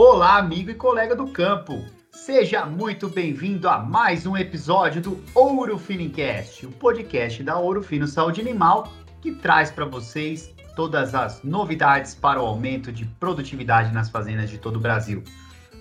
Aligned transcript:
Olá, 0.00 0.38
amigo 0.38 0.70
e 0.70 0.74
colega 0.74 1.16
do 1.16 1.26
campo. 1.26 1.84
Seja 2.12 2.64
muito 2.64 3.08
bem-vindo 3.08 3.68
a 3.68 3.80
mais 3.80 4.26
um 4.26 4.36
episódio 4.36 5.02
do 5.02 5.20
Ouro 5.34 5.76
Finicast, 5.76 6.64
o 6.64 6.70
podcast 6.70 7.42
da 7.42 7.58
Ouro 7.58 7.82
Fino 7.82 8.06
Saúde 8.06 8.40
Animal, 8.40 8.92
que 9.20 9.32
traz 9.32 9.72
para 9.72 9.84
vocês 9.84 10.54
todas 10.76 11.16
as 11.16 11.42
novidades 11.42 12.14
para 12.14 12.40
o 12.40 12.46
aumento 12.46 12.92
de 12.92 13.06
produtividade 13.18 13.92
nas 13.92 14.08
fazendas 14.08 14.48
de 14.48 14.56
todo 14.56 14.76
o 14.76 14.80
Brasil. 14.80 15.20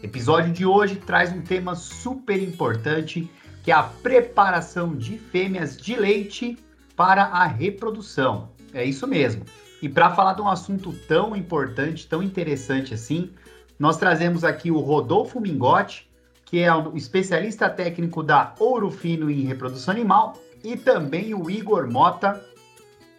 O 0.02 0.04
episódio 0.04 0.52
de 0.52 0.66
hoje 0.66 0.96
traz 0.96 1.32
um 1.32 1.44
tema 1.44 1.76
super 1.76 2.42
importante, 2.42 3.30
que 3.62 3.70
é 3.70 3.76
a 3.76 3.84
preparação 3.84 4.96
de 4.96 5.20
fêmeas 5.20 5.78
de 5.78 5.96
leite 5.96 6.58
para 6.96 7.26
a 7.26 7.46
reprodução. 7.46 8.50
É 8.74 8.84
isso 8.84 9.06
mesmo. 9.06 9.46
E 9.80 9.88
para 9.88 10.10
falar 10.16 10.34
de 10.34 10.42
um 10.42 10.50
assunto 10.50 10.92
tão 11.08 11.36
importante, 11.36 12.08
tão 12.08 12.24
interessante 12.24 12.96
assim, 12.96 13.32
nós 13.80 13.98
trazemos 13.98 14.44
aqui 14.44 14.72
o 14.72 14.80
Rodolfo 14.80 15.40
Mingotti, 15.40 16.10
que 16.46 16.60
é 16.60 16.74
o 16.74 16.96
especialista 16.96 17.70
técnico 17.70 18.24
da 18.24 18.54
Ouro 18.60 18.90
Fino 18.90 19.30
em 19.30 19.42
reprodução 19.42 19.94
animal, 19.94 20.38
e 20.64 20.76
também 20.76 21.34
o 21.34 21.50
Igor 21.50 21.90
Mota, 21.92 22.44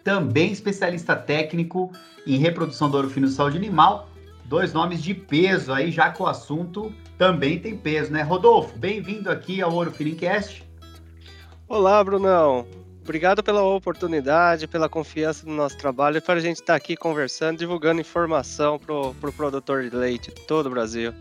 também 0.03 0.51
especialista 0.51 1.15
técnico 1.15 1.91
em 2.25 2.37
reprodução 2.37 2.89
do 2.89 2.97
Ouro 2.97 3.09
Fino 3.09 3.27
Saúde 3.27 3.57
Animal. 3.57 4.09
Dois 4.45 4.73
nomes 4.73 5.01
de 5.03 5.13
peso 5.13 5.71
aí, 5.71 5.91
já 5.91 6.09
que 6.11 6.21
o 6.21 6.27
assunto 6.27 6.91
também 7.17 7.59
tem 7.59 7.77
peso, 7.77 8.11
né? 8.11 8.23
Rodolfo, 8.23 8.77
bem-vindo 8.77 9.29
aqui 9.29 9.61
ao 9.61 9.73
Ouro 9.73 9.91
Finicast. 9.91 10.67
Olá, 11.67 12.03
Brunão. 12.03 12.65
Obrigado 13.09 13.41
pela 13.41 13.63
oportunidade, 13.63 14.67
pela 14.67 14.87
confiança 14.87 15.43
no 15.43 15.55
nosso 15.55 15.75
trabalho 15.75 16.17
e 16.17 16.21
para 16.21 16.35
a 16.35 16.39
gente 16.39 16.57
estar 16.57 16.73
tá 16.73 16.75
aqui 16.75 16.95
conversando, 16.95 17.57
divulgando 17.57 17.99
informação 17.99 18.77
para 18.77 18.93
o 18.93 19.15
pro 19.15 19.33
produtor 19.33 19.81
de 19.81 19.95
leite 19.95 20.31
de 20.31 20.41
todo 20.41 20.67
o 20.67 20.69
Brasil. 20.69 21.11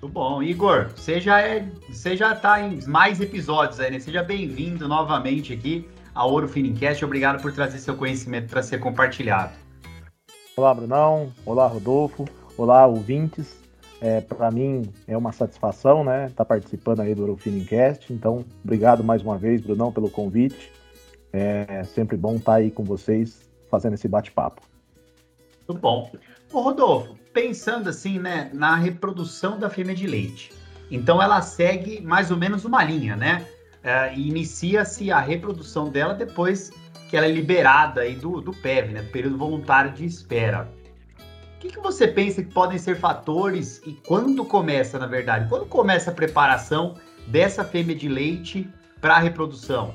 Muito 0.00 0.12
bom. 0.12 0.42
Igor, 0.42 0.88
você 0.96 1.20
já, 1.20 1.40
é, 1.40 1.64
você 1.88 2.16
já 2.16 2.34
tá 2.34 2.60
em 2.60 2.84
mais 2.88 3.20
episódios 3.20 3.78
aí, 3.78 3.92
né? 3.92 4.00
Seja 4.00 4.20
bem-vindo 4.20 4.88
novamente 4.88 5.52
aqui 5.52 5.88
ao 6.12 6.28
Ouro 6.28 6.48
Finincast. 6.48 7.04
Obrigado 7.04 7.40
por 7.40 7.52
trazer 7.52 7.78
seu 7.78 7.96
conhecimento 7.96 8.50
para 8.50 8.60
ser 8.60 8.80
compartilhado. 8.80 9.52
Olá, 10.56 10.74
Brunão. 10.74 11.32
Olá, 11.46 11.68
Rodolfo. 11.68 12.24
Olá, 12.58 12.84
ouvintes. 12.84 13.62
É, 14.00 14.20
para 14.20 14.50
mim 14.50 14.90
é 15.06 15.16
uma 15.16 15.30
satisfação, 15.30 16.02
né, 16.02 16.24
estar 16.24 16.44
tá 16.44 16.44
participando 16.44 16.98
aí 16.98 17.14
do 17.14 17.22
Eurofinincast. 17.22 18.12
Então, 18.12 18.44
obrigado 18.64 19.04
mais 19.04 19.22
uma 19.22 19.38
vez, 19.38 19.60
Brunão, 19.60 19.92
pelo 19.92 20.10
convite. 20.10 20.81
É 21.32 21.82
sempre 21.84 22.16
bom 22.16 22.36
estar 22.36 22.54
aí 22.54 22.70
com 22.70 22.84
vocês 22.84 23.48
fazendo 23.70 23.94
esse 23.94 24.06
bate-papo. 24.06 24.60
Muito 25.66 25.80
bom. 25.80 26.12
Ô, 26.52 26.60
Rodolfo, 26.60 27.16
pensando 27.32 27.88
assim, 27.88 28.18
né, 28.18 28.50
na 28.52 28.76
reprodução 28.76 29.58
da 29.58 29.70
fêmea 29.70 29.94
de 29.94 30.06
leite. 30.06 30.52
Então 30.90 31.22
ela 31.22 31.40
segue 31.40 32.02
mais 32.02 32.30
ou 32.30 32.36
menos 32.36 32.66
uma 32.66 32.84
linha, 32.84 33.16
né? 33.16 33.46
É, 33.82 34.14
Inicia-se 34.14 35.10
a 35.10 35.20
reprodução 35.20 35.88
dela 35.88 36.14
depois 36.14 36.70
que 37.08 37.16
ela 37.16 37.26
é 37.26 37.30
liberada 37.30 38.02
aí 38.02 38.14
do, 38.14 38.40
do 38.40 38.52
PEV, 38.52 38.92
né, 38.92 39.02
do 39.02 39.10
período 39.10 39.38
voluntário 39.38 39.92
de 39.92 40.04
espera. 40.04 40.70
O 41.56 41.58
que, 41.60 41.68
que 41.68 41.78
você 41.78 42.08
pensa 42.08 42.42
que 42.42 42.52
podem 42.52 42.76
ser 42.76 42.96
fatores 42.96 43.80
e 43.86 43.92
quando 44.06 44.44
começa, 44.44 44.98
na 44.98 45.06
verdade? 45.06 45.48
Quando 45.48 45.66
começa 45.66 46.10
a 46.10 46.14
preparação 46.14 46.94
dessa 47.28 47.64
fêmea 47.64 47.94
de 47.94 48.08
leite 48.08 48.68
para 49.00 49.14
a 49.14 49.18
reprodução? 49.18 49.94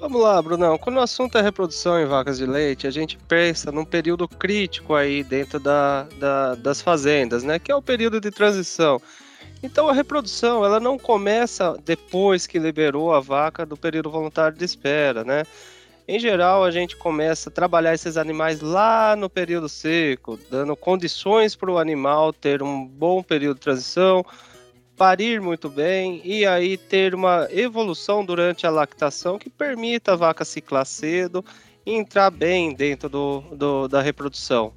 Vamos 0.00 0.20
lá, 0.20 0.40
Brunão. 0.42 0.76
Quando 0.76 0.96
o 0.96 1.00
assunto 1.00 1.38
é 1.38 1.40
reprodução 1.40 1.98
em 1.98 2.04
vacas 2.04 2.38
de 2.38 2.46
leite, 2.46 2.86
a 2.86 2.90
gente 2.90 3.16
pensa 3.28 3.72
num 3.72 3.84
período 3.84 4.28
crítico 4.28 4.94
aí 4.94 5.22
dentro 5.22 5.58
da, 5.58 6.02
da, 6.18 6.54
das 6.56 6.82
fazendas, 6.82 7.42
né? 7.42 7.58
Que 7.58 7.72
é 7.72 7.76
o 7.76 7.82
período 7.82 8.20
de 8.20 8.30
transição. 8.30 9.00
Então 9.62 9.88
a 9.88 9.94
reprodução 9.94 10.62
ela 10.62 10.78
não 10.78 10.98
começa 10.98 11.74
depois 11.84 12.46
que 12.46 12.58
liberou 12.58 13.14
a 13.14 13.20
vaca 13.20 13.64
do 13.64 13.76
período 13.78 14.10
voluntário 14.10 14.58
de 14.58 14.64
espera, 14.64 15.24
né? 15.24 15.44
Em 16.06 16.18
geral, 16.18 16.62
a 16.64 16.70
gente 16.70 16.96
começa 16.96 17.48
a 17.48 17.52
trabalhar 17.52 17.94
esses 17.94 18.18
animais 18.18 18.60
lá 18.60 19.16
no 19.16 19.30
período 19.30 19.70
seco, 19.70 20.38
dando 20.50 20.76
condições 20.76 21.56
para 21.56 21.70
o 21.70 21.78
animal 21.78 22.30
ter 22.30 22.62
um 22.62 22.84
bom 22.84 23.22
período 23.22 23.54
de 23.54 23.62
transição, 23.62 24.22
parir 24.96 25.40
muito 25.40 25.68
bem 25.68 26.20
e 26.24 26.46
aí 26.46 26.76
ter 26.76 27.14
uma 27.14 27.48
evolução 27.50 28.24
durante 28.24 28.66
a 28.66 28.70
lactação 28.70 29.38
que 29.38 29.50
permita 29.50 30.12
a 30.12 30.16
vaca 30.16 30.44
ciclar 30.44 30.86
cedo 30.86 31.44
e 31.84 31.92
entrar 31.92 32.30
bem 32.30 32.74
dentro 32.74 33.08
do, 33.08 33.40
do 33.52 33.88
da 33.88 34.00
reprodução. 34.00 34.72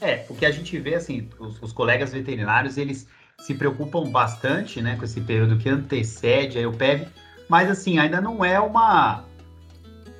É, 0.00 0.26
o 0.28 0.34
que 0.34 0.44
a 0.44 0.50
gente 0.50 0.78
vê, 0.78 0.94
assim, 0.94 1.28
os, 1.38 1.60
os, 1.62 1.72
colegas 1.72 2.12
veterinários, 2.12 2.76
eles 2.76 3.06
se 3.40 3.54
preocupam 3.54 4.04
bastante, 4.04 4.82
né, 4.82 4.96
com 4.96 5.04
esse 5.04 5.20
período 5.20 5.56
que 5.56 5.68
antecede 5.68 6.58
aí 6.58 6.66
o 6.66 6.72
PEV, 6.72 7.06
mas, 7.48 7.70
assim, 7.70 7.98
ainda 7.98 8.20
não 8.20 8.44
é 8.44 8.60
uma 8.60 9.24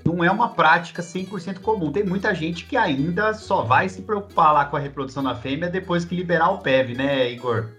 não 0.05 0.23
é 0.23 0.31
uma 0.31 0.51
prática 0.51 1.03
100% 1.03 1.59
comum. 1.59 1.91
Tem 1.91 2.05
muita 2.05 2.33
gente 2.33 2.65
que 2.65 2.77
ainda 2.77 3.35
só 3.35 3.63
vai 3.63 3.89
se 3.89 4.03
preocupar 4.03 4.55
lá 4.55 4.65
com 4.65 4.77
a 4.77 4.81
reprodução 4.81 5.23
da 5.23 5.35
fêmea 5.35 5.69
depois 5.69 6.05
que 6.05 6.15
liberar 6.15 6.51
o 6.51 6.59
PEV, 6.59 6.95
né, 6.95 7.29
Igor? 7.33 7.71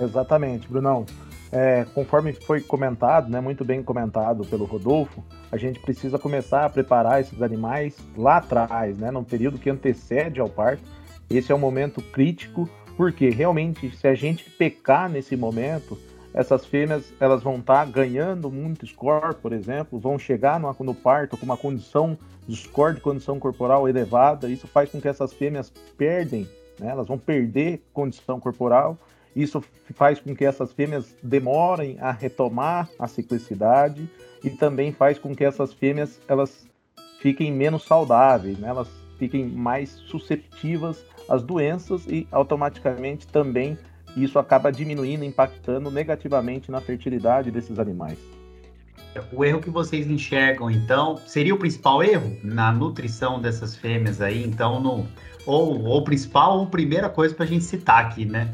Exatamente, 0.00 0.68
Brunão. 0.68 1.06
É, 1.50 1.86
conforme 1.94 2.32
foi 2.32 2.60
comentado, 2.60 3.30
né, 3.30 3.40
muito 3.40 3.64
bem 3.64 3.82
comentado 3.82 4.44
pelo 4.44 4.64
Rodolfo, 4.64 5.22
a 5.50 5.56
gente 5.56 5.78
precisa 5.78 6.18
começar 6.18 6.64
a 6.64 6.70
preparar 6.70 7.20
esses 7.20 7.40
animais 7.40 7.96
lá 8.16 8.38
atrás, 8.38 8.98
né, 8.98 9.10
período 9.28 9.58
que 9.58 9.70
antecede 9.70 10.40
ao 10.40 10.48
parto. 10.48 10.82
Esse 11.30 11.52
é 11.52 11.54
um 11.54 11.58
momento 11.58 12.02
crítico, 12.02 12.68
porque 12.96 13.30
realmente, 13.30 13.90
se 13.96 14.06
a 14.06 14.14
gente 14.14 14.50
pecar 14.50 15.08
nesse 15.08 15.36
momento, 15.36 15.98
essas 16.34 16.66
fêmeas 16.66 17.12
elas 17.18 17.42
vão 17.42 17.56
estar 17.56 17.86
tá 17.86 17.90
ganhando 17.90 18.50
muito 18.50 18.86
score, 18.86 19.34
por 19.36 19.52
exemplo, 19.52 19.98
vão 19.98 20.18
chegar 20.18 20.60
no, 20.60 20.74
no 20.80 20.94
parto 20.94 21.36
com 21.36 21.46
uma 21.46 21.56
condição 21.56 22.18
de 22.46 22.56
score 22.56 22.96
de 22.96 23.00
condição 23.00 23.38
corporal 23.38 23.88
elevada. 23.88 24.48
Isso 24.48 24.66
faz 24.66 24.90
com 24.90 25.00
que 25.00 25.08
essas 25.08 25.32
fêmeas 25.32 25.72
perdem, 25.96 26.46
né, 26.78 26.88
elas 26.88 27.06
vão 27.06 27.16
perder 27.16 27.82
condição 27.92 28.38
corporal 28.38 28.98
isso 29.36 29.62
faz 29.94 30.18
com 30.18 30.34
que 30.34 30.46
essas 30.46 30.72
fêmeas 30.72 31.14
demorem 31.22 31.98
a 32.00 32.10
retomar 32.10 32.88
a 32.98 33.06
ciclicidade 33.06 34.08
e 34.42 34.48
também 34.48 34.92
faz 34.92 35.18
com 35.18 35.36
que 35.36 35.44
essas 35.44 35.74
fêmeas 35.74 36.18
elas 36.26 36.66
fiquem 37.20 37.52
menos 37.52 37.84
saudáveis, 37.84 38.58
né? 38.58 38.68
elas 38.68 38.88
fiquem 39.18 39.46
mais 39.46 39.90
susceptíveis 39.90 41.04
às 41.28 41.42
doenças 41.42 42.06
e 42.06 42.26
automaticamente 42.32 43.26
também 43.26 43.76
isso 44.16 44.38
acaba 44.38 44.72
diminuindo, 44.72 45.24
impactando 45.24 45.90
negativamente 45.90 46.70
na 46.70 46.80
fertilidade 46.80 47.50
desses 47.50 47.78
animais. 47.78 48.18
O 49.32 49.44
erro 49.44 49.60
que 49.60 49.70
vocês 49.70 50.06
enxergam, 50.08 50.70
então, 50.70 51.16
seria 51.26 51.54
o 51.54 51.58
principal 51.58 52.02
erro 52.02 52.36
na 52.42 52.72
nutrição 52.72 53.40
dessas 53.40 53.76
fêmeas 53.76 54.20
aí, 54.20 54.44
então, 54.44 54.80
no, 54.80 55.06
ou 55.46 55.96
o 55.96 56.02
principal 56.02 56.58
ou 56.58 56.66
primeira 56.66 57.08
coisa 57.08 57.34
para 57.34 57.44
a 57.44 57.48
gente 57.48 57.64
citar 57.64 58.04
aqui, 58.04 58.24
né? 58.24 58.52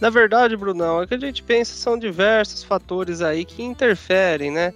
Na 0.00 0.08
verdade, 0.08 0.56
Brunão, 0.56 1.02
é 1.02 1.06
que 1.06 1.14
a 1.14 1.18
gente 1.18 1.42
pensa 1.42 1.74
são 1.74 1.98
diversos 1.98 2.64
fatores 2.64 3.20
aí 3.20 3.44
que 3.44 3.62
interferem, 3.62 4.50
né? 4.50 4.72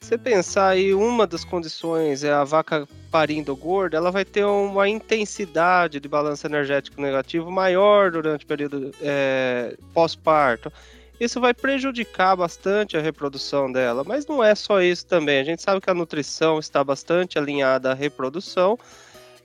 Você 0.00 0.16
pensar 0.16 0.68
aí, 0.68 0.94
uma 0.94 1.26
das 1.26 1.44
condições 1.44 2.22
é 2.22 2.32
a 2.32 2.44
vaca 2.44 2.86
parindo 3.10 3.54
gorda, 3.56 3.96
ela 3.96 4.12
vai 4.12 4.24
ter 4.24 4.44
uma 4.44 4.88
intensidade 4.88 5.98
de 5.98 6.08
balanço 6.08 6.46
energético 6.46 7.00
negativo 7.00 7.50
maior 7.50 8.12
durante 8.12 8.44
o 8.44 8.46
período 8.46 8.92
é, 9.02 9.76
pós-parto. 9.92 10.72
Isso 11.18 11.40
vai 11.40 11.52
prejudicar 11.52 12.36
bastante 12.36 12.96
a 12.96 13.00
reprodução 13.00 13.72
dela, 13.72 14.04
mas 14.04 14.24
não 14.24 14.42
é 14.42 14.54
só 14.54 14.80
isso 14.80 15.04
também. 15.04 15.40
A 15.40 15.44
gente 15.44 15.60
sabe 15.60 15.80
que 15.80 15.90
a 15.90 15.94
nutrição 15.94 16.60
está 16.60 16.84
bastante 16.84 17.36
alinhada 17.36 17.90
à 17.90 17.94
reprodução, 17.94 18.78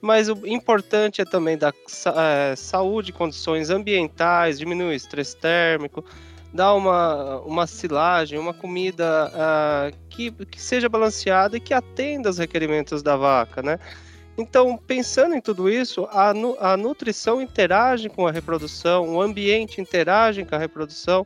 mas 0.03 0.27
o 0.27 0.45
importante 0.45 1.21
é 1.21 1.25
também 1.25 1.57
dar 1.57 1.73
é, 1.73 2.55
saúde, 2.57 3.13
condições 3.13 3.69
ambientais, 3.69 4.59
diminuir 4.59 4.89
o 4.89 4.93
estresse 4.93 5.33
térmico, 5.37 6.03
dar 6.53 6.73
uma, 6.73 7.39
uma 7.39 7.65
silagem, 7.65 8.37
uma 8.37 8.53
comida 8.53 9.31
uh, 9.31 9.97
que, 10.09 10.29
que 10.29 10.61
seja 10.61 10.89
balanceada 10.89 11.55
e 11.55 11.59
que 11.61 11.73
atenda 11.73 12.27
aos 12.27 12.37
requerimentos 12.37 13.01
da 13.01 13.15
vaca, 13.15 13.63
né? 13.63 13.79
Então, 14.37 14.77
pensando 14.77 15.35
em 15.35 15.41
tudo 15.41 15.69
isso, 15.69 16.05
a, 16.11 16.33
nu 16.33 16.57
a 16.59 16.75
nutrição 16.75 17.41
interage 17.41 18.09
com 18.09 18.27
a 18.27 18.31
reprodução, 18.31 19.15
o 19.15 19.21
ambiente 19.21 19.79
interage 19.79 20.43
com 20.43 20.53
a 20.53 20.59
reprodução 20.59 21.25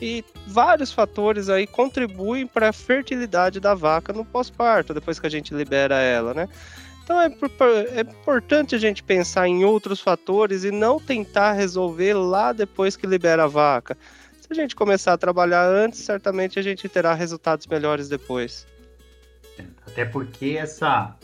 e 0.00 0.24
vários 0.46 0.92
fatores 0.92 1.48
aí 1.48 1.66
contribuem 1.66 2.46
para 2.46 2.68
a 2.68 2.72
fertilidade 2.72 3.58
da 3.58 3.74
vaca 3.74 4.12
no 4.12 4.24
pós-parto, 4.24 4.94
depois 4.94 5.18
que 5.18 5.26
a 5.26 5.30
gente 5.30 5.52
libera 5.52 5.96
ela, 5.96 6.32
né? 6.32 6.48
Então 7.04 7.20
é, 7.20 7.26
é, 7.26 8.00
importante 8.00 8.74
a 8.74 8.78
gente 8.78 9.02
pensar 9.02 9.48
em 9.48 9.64
outros 9.64 10.00
fatores 10.00 10.64
e 10.64 10.70
não 10.70 11.00
tentar 11.00 11.52
resolver 11.52 12.14
lá 12.14 12.52
depois 12.52 12.96
que 12.96 13.06
libera 13.06 13.44
a 13.44 13.48
vaca. 13.48 13.96
Se 14.40 14.48
a 14.50 14.54
gente 14.54 14.76
começar 14.76 15.12
a 15.12 15.18
trabalhar 15.18 15.66
antes, 15.66 16.00
certamente 16.00 16.58
a 16.58 16.62
gente 16.62 16.88
terá 16.88 17.14
resultados 17.14 17.66
melhores 17.66 18.08
depois. 18.08 18.66
Até 19.86 20.04
porque 20.04 20.56
essa 20.58 21.16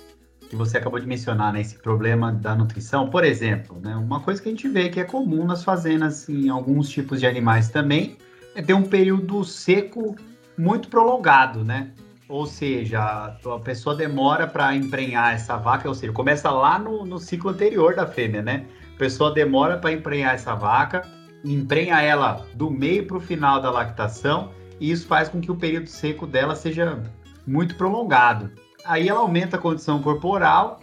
que 0.48 0.56
você 0.56 0.78
acabou 0.78 0.98
de 0.98 1.06
mencionar, 1.06 1.52
né, 1.52 1.60
esse 1.60 1.76
problema 1.76 2.32
da 2.32 2.54
nutrição, 2.54 3.10
por 3.10 3.22
exemplo, 3.22 3.78
né, 3.80 3.94
uma 3.96 4.20
coisa 4.20 4.40
que 4.40 4.48
a 4.48 4.50
gente 4.50 4.66
vê 4.66 4.88
que 4.88 4.98
é 4.98 5.04
comum 5.04 5.44
nas 5.44 5.62
fazendas 5.62 6.26
em 6.28 6.48
alguns 6.48 6.88
tipos 6.88 7.20
de 7.20 7.26
animais 7.26 7.68
também 7.68 8.16
é 8.54 8.62
ter 8.62 8.72
um 8.72 8.82
período 8.82 9.44
seco 9.44 10.16
muito 10.56 10.88
prolongado, 10.88 11.62
né? 11.62 11.92
Ou 12.28 12.44
seja, 12.44 13.00
a 13.00 13.58
pessoa 13.64 13.96
demora 13.96 14.46
para 14.46 14.74
emprenhar 14.76 15.34
essa 15.34 15.56
vaca, 15.56 15.88
ou 15.88 15.94
seja, 15.94 16.12
começa 16.12 16.50
lá 16.50 16.78
no, 16.78 17.04
no 17.06 17.18
ciclo 17.18 17.50
anterior 17.50 17.94
da 17.94 18.06
fêmea, 18.06 18.42
né? 18.42 18.66
A 18.94 18.98
pessoa 18.98 19.32
demora 19.32 19.78
para 19.78 19.92
emprenhar 19.92 20.34
essa 20.34 20.54
vaca, 20.54 21.02
emprenha 21.42 22.02
ela 22.02 22.46
do 22.54 22.70
meio 22.70 23.06
para 23.06 23.16
o 23.16 23.20
final 23.20 23.62
da 23.62 23.70
lactação, 23.70 24.50
e 24.78 24.90
isso 24.90 25.06
faz 25.06 25.30
com 25.30 25.40
que 25.40 25.50
o 25.50 25.56
período 25.56 25.86
seco 25.86 26.26
dela 26.26 26.54
seja 26.54 27.02
muito 27.46 27.74
prolongado. 27.76 28.52
Aí 28.84 29.08
ela 29.08 29.20
aumenta 29.20 29.56
a 29.56 29.60
condição 29.60 30.02
corporal, 30.02 30.80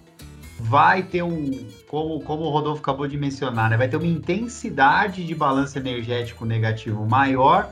vai 0.59 1.03
ter 1.03 1.21
um, 1.21 1.67
como, 1.87 2.19
como 2.21 2.43
o 2.43 2.49
Rodolfo 2.49 2.81
acabou 2.81 3.07
de 3.07 3.17
mencionar, 3.17 3.69
né? 3.69 3.77
vai 3.77 3.87
ter 3.87 3.97
uma 3.97 4.07
intensidade 4.07 5.23
de 5.23 5.35
balanço 5.35 5.77
energético 5.77 6.43
negativo 6.43 7.05
maior, 7.05 7.69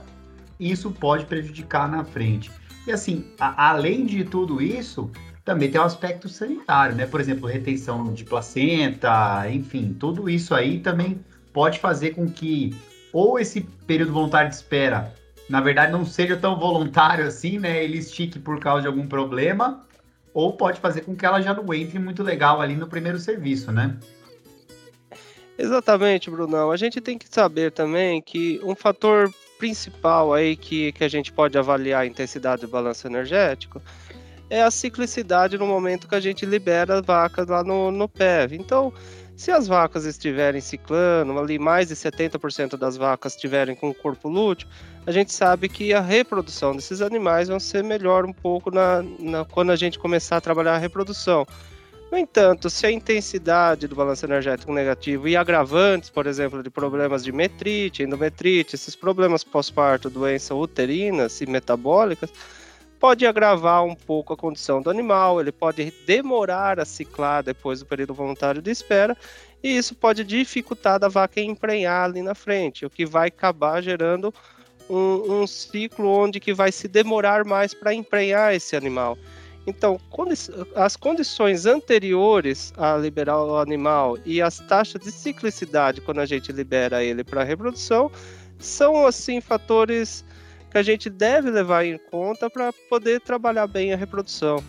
e 0.60 0.72
isso 0.72 0.92
pode 0.92 1.26
prejudicar 1.26 1.90
na 1.90 2.04
frente. 2.04 2.52
E 2.86 2.92
assim, 2.92 3.26
a, 3.40 3.70
além 3.70 4.06
de 4.06 4.24
tudo 4.24 4.62
isso, 4.62 5.10
também 5.46 5.70
tem 5.70 5.80
um 5.80 5.84
aspecto 5.86 6.30
sanitário, 6.30 6.96
né? 6.96 7.06
Por 7.06 7.20
exemplo, 7.20 7.48
retenção 7.48 8.14
de 8.14 8.24
placenta, 8.24 9.50
enfim, 9.50 9.96
tudo 10.00 10.30
isso 10.30 10.54
aí 10.54 10.80
também 10.80 11.20
pode 11.52 11.80
fazer 11.80 12.12
com 12.12 12.30
que 12.30 12.76
ou 13.12 13.40
esse 13.40 13.62
período 13.62 14.12
voluntário 14.12 14.50
de 14.50 14.56
espera, 14.56 15.14
na 15.48 15.62
verdade, 15.62 15.92
não 15.92 16.04
seja 16.04 16.36
tão 16.36 16.58
voluntário 16.58 17.28
assim, 17.28 17.60
né? 17.60 17.84
Ele 17.84 18.00
estique 18.00 18.40
por 18.40 18.60
causa 18.60 18.82
de 18.82 18.88
algum 18.88 19.06
problema, 19.06 19.86
ou 20.34 20.54
pode 20.54 20.80
fazer 20.80 21.02
com 21.02 21.16
que 21.16 21.26
ela 21.26 21.42
já 21.42 21.54
não 21.54 21.72
entre 21.74 22.00
muito 22.00 22.24
legal 22.24 22.60
ali 22.60 22.76
no 22.76 22.88
primeiro 22.88 23.20
serviço, 23.20 23.72
né? 23.72 23.96
Exatamente, 25.58 26.32
Brunão. 26.32 26.72
A 26.72 26.78
gente 26.78 27.00
tem 27.00 27.18
que 27.18 27.28
saber 27.30 27.72
também 27.72 28.20
que 28.20 28.60
um 28.64 28.76
fator 28.76 29.32
principal 29.64 30.34
aí 30.34 30.58
que, 30.58 30.92
que 30.92 31.06
a 31.06 31.08
gente 31.08 31.32
pode 31.32 31.58
avaliar 31.58 32.02
a 32.02 32.06
intensidade 32.06 32.64
do 32.64 32.68
balanço 32.68 33.08
energético 33.08 33.82
é 34.50 34.62
a 34.62 34.70
ciclicidade 34.70 35.58
no 35.58 35.66
momento 35.66 36.06
que 36.06 36.16
a 36.16 36.20
gente 36.20 36.46
libera 36.46 36.96
as 36.96 37.06
vacas 37.06 37.48
lá 37.48 37.64
no, 37.64 37.90
no 37.90 38.10
PEV. 38.10 38.58
Então, 38.58 38.92
se 39.38 39.52
as 39.52 39.66
vacas 39.66 40.04
estiverem 40.04 40.60
ciclando, 40.60 41.40
ali 41.40 41.58
mais 41.58 41.88
de 41.88 41.96
70% 41.96 42.76
das 42.76 42.98
vacas 42.98 43.36
estiverem 43.36 43.74
com 43.74 43.94
corpo 43.94 44.28
lúteo, 44.28 44.68
a 45.08 45.14
gente 45.14 45.32
sabe 45.32 45.70
que 45.70 45.94
a 45.94 46.02
reprodução 46.02 46.76
desses 46.76 47.02
animais 47.02 47.48
vai 47.48 47.60
ser 47.62 47.86
melhor 47.86 48.26
um 48.26 48.34
pouco 48.34 48.70
na, 48.70 49.02
na, 49.18 49.46
quando 49.46 49.72
a 49.72 49.78
gente 49.78 49.98
começar 49.98 50.36
a 50.36 50.42
trabalhar 50.42 50.76
a 50.76 50.78
reprodução. 50.78 51.48
No 52.14 52.20
entanto, 52.20 52.70
se 52.70 52.86
a 52.86 52.92
intensidade 52.92 53.88
do 53.88 53.96
balanço 53.96 54.24
energético 54.24 54.72
negativo 54.72 55.28
e 55.28 55.36
agravantes, 55.36 56.12
por 56.12 56.28
exemplo, 56.28 56.62
de 56.62 56.70
problemas 56.70 57.24
de 57.24 57.32
metrite, 57.32 58.04
endometrite, 58.04 58.76
esses 58.76 58.96
problemas 58.96 59.44
pós-parto, 59.44 60.12
doenças 60.12 60.56
uterinas 60.56 61.42
e 61.42 61.48
metabólicas, 61.48 62.32
pode 63.00 63.26
agravar 63.26 63.84
um 63.84 63.96
pouco 63.96 64.32
a 64.32 64.38
condição 64.38 64.80
do 64.80 64.92
animal, 64.92 65.42
ele 65.42 65.52
pode 65.52 65.92
demorar 66.06 66.80
a 66.80 66.86
ciclar 66.86 67.42
depois 67.42 67.80
do 67.80 67.88
período 67.88 68.14
voluntário 68.14 68.62
de 68.62 68.70
espera, 68.70 69.18
e 69.64 69.76
isso 69.76 69.96
pode 69.96 70.24
dificultar 70.24 71.00
da 71.00 71.08
vaca 71.08 71.42
emprenhar 71.42 72.06
ali 72.06 72.22
na 72.22 72.36
frente, 72.36 72.86
o 72.86 72.92
que 72.92 73.08
vai 73.08 73.30
acabar 73.30 73.82
gerando 73.82 74.32
um, 74.88 75.42
um 75.42 75.48
ciclo 75.48 76.08
onde 76.08 76.40
que 76.40 76.54
vai 76.54 76.72
se 76.72 76.88
demorar 76.88 77.44
mais 77.44 77.74
para 77.74 77.92
emprenhar 77.92 78.54
esse 78.54 78.76
animal. 78.76 79.18
Então, 79.66 79.98
as 80.76 80.96
condições 80.98 81.66
anteriores 81.66 82.74
a 82.76 82.98
liberar 82.98 83.42
o 83.44 83.58
animal 83.58 84.18
e 84.26 84.42
as 84.42 84.60
taxas 84.60 85.02
de 85.02 85.12
ciclicidade 85.12 86.02
quando 86.02 86.20
a 86.20 86.26
gente 86.26 86.52
libera 86.52 87.04
ele 87.04 87.24
para 87.24 87.44
reprodução 87.44 88.12
são 88.60 89.06
assim 89.06 89.40
fatores 89.40 90.26
que 90.70 90.78
a 90.78 90.84
gente 90.84 91.10
deve 91.10 91.50
levar 91.50 91.86
em 91.86 91.98
conta 92.12 92.50
para 92.50 92.74
poder 92.90 93.22
trabalhar 93.22 93.68
bem 93.68 93.94
a 93.94 93.96
reprodução. 93.96 94.64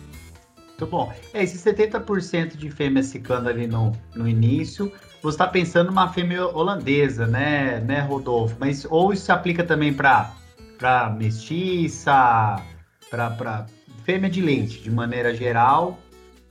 Muito 0.77 0.87
bom. 0.87 1.13
É, 1.33 1.43
esse 1.43 1.57
70% 1.57 2.57
de 2.57 2.69
fêmeas 2.69 3.07
ciclando 3.07 3.49
ali 3.49 3.65
no, 3.65 3.91
no 4.13 4.27
início, 4.27 4.91
você 5.21 5.35
está 5.35 5.47
pensando 5.47 5.87
numa 5.87 6.11
fêmea 6.11 6.45
holandesa, 6.45 7.25
né, 7.25 7.79
né, 7.79 8.01
Rodolfo? 8.01 8.55
Mas 8.59 8.85
ou 8.89 9.11
isso 9.11 9.25
se 9.25 9.31
aplica 9.31 9.63
também 9.63 9.93
para 9.93 11.09
mestiça, 11.17 12.61
para 13.09 13.65
fêmea 14.05 14.29
de 14.29 14.39
leite, 14.39 14.79
de 14.79 14.91
maneira 14.91 15.33
geral, 15.33 15.99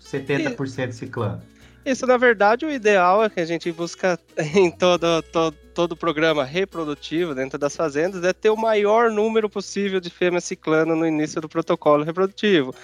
70% 0.02 0.92
ciclano. 0.92 1.40
Isso, 1.86 2.06
na 2.06 2.16
verdade, 2.16 2.66
o 2.66 2.70
ideal 2.70 3.22
é 3.22 3.30
que 3.30 3.40
a 3.40 3.44
gente 3.44 3.70
busca 3.70 4.18
em 4.54 4.70
todo, 4.70 5.22
todo, 5.30 5.56
todo 5.74 5.96
programa 5.96 6.44
reprodutivo 6.44 7.34
dentro 7.34 7.58
das 7.58 7.76
fazendas 7.76 8.24
é 8.24 8.32
ter 8.32 8.50
o 8.50 8.56
maior 8.56 9.10
número 9.10 9.48
possível 9.48 10.00
de 10.00 10.10
fêmeas 10.10 10.44
ciclano 10.44 10.96
no 10.96 11.06
início 11.06 11.40
do 11.40 11.48
protocolo 11.48 12.02
reprodutivo. 12.02 12.74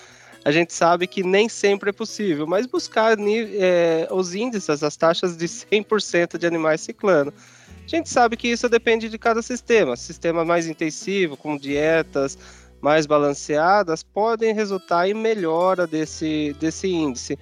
A 0.44 0.52
gente 0.52 0.72
sabe 0.72 1.06
que 1.06 1.22
nem 1.22 1.48
sempre 1.48 1.90
é 1.90 1.92
possível, 1.92 2.46
mas 2.46 2.66
buscar 2.66 3.16
é, 3.18 4.08
os 4.10 4.34
índices, 4.34 4.82
as 4.82 4.96
taxas 4.96 5.36
de 5.36 5.46
100% 5.46 6.38
de 6.38 6.46
animais 6.46 6.80
ciclano. 6.80 7.32
A 7.84 7.88
gente 7.88 8.08
sabe 8.08 8.36
que 8.36 8.48
isso 8.48 8.68
depende 8.68 9.08
de 9.08 9.18
cada 9.18 9.42
sistema. 9.42 9.96
Sistema 9.96 10.44
mais 10.44 10.66
intensivo, 10.66 11.36
com 11.36 11.58
dietas, 11.58 12.38
mais 12.80 13.06
balanceadas 13.06 14.02
podem 14.02 14.54
resultar 14.54 15.08
em 15.08 15.14
melhora 15.14 15.86
desse, 15.86 16.56
desse 16.58 16.88
índice. 16.88 17.38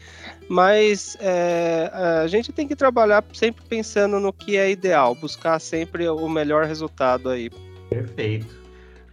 Mas 0.48 1.16
é, 1.20 1.90
a 2.22 2.26
gente 2.26 2.52
tem 2.52 2.66
que 2.66 2.74
trabalhar 2.74 3.24
sempre 3.32 3.64
pensando 3.68 4.18
no 4.18 4.32
que 4.32 4.56
é 4.56 4.70
ideal, 4.70 5.14
buscar 5.14 5.58
sempre 5.60 6.08
o 6.08 6.28
melhor 6.28 6.64
resultado 6.64 7.28
aí. 7.28 7.50
Perfeito. 7.88 8.58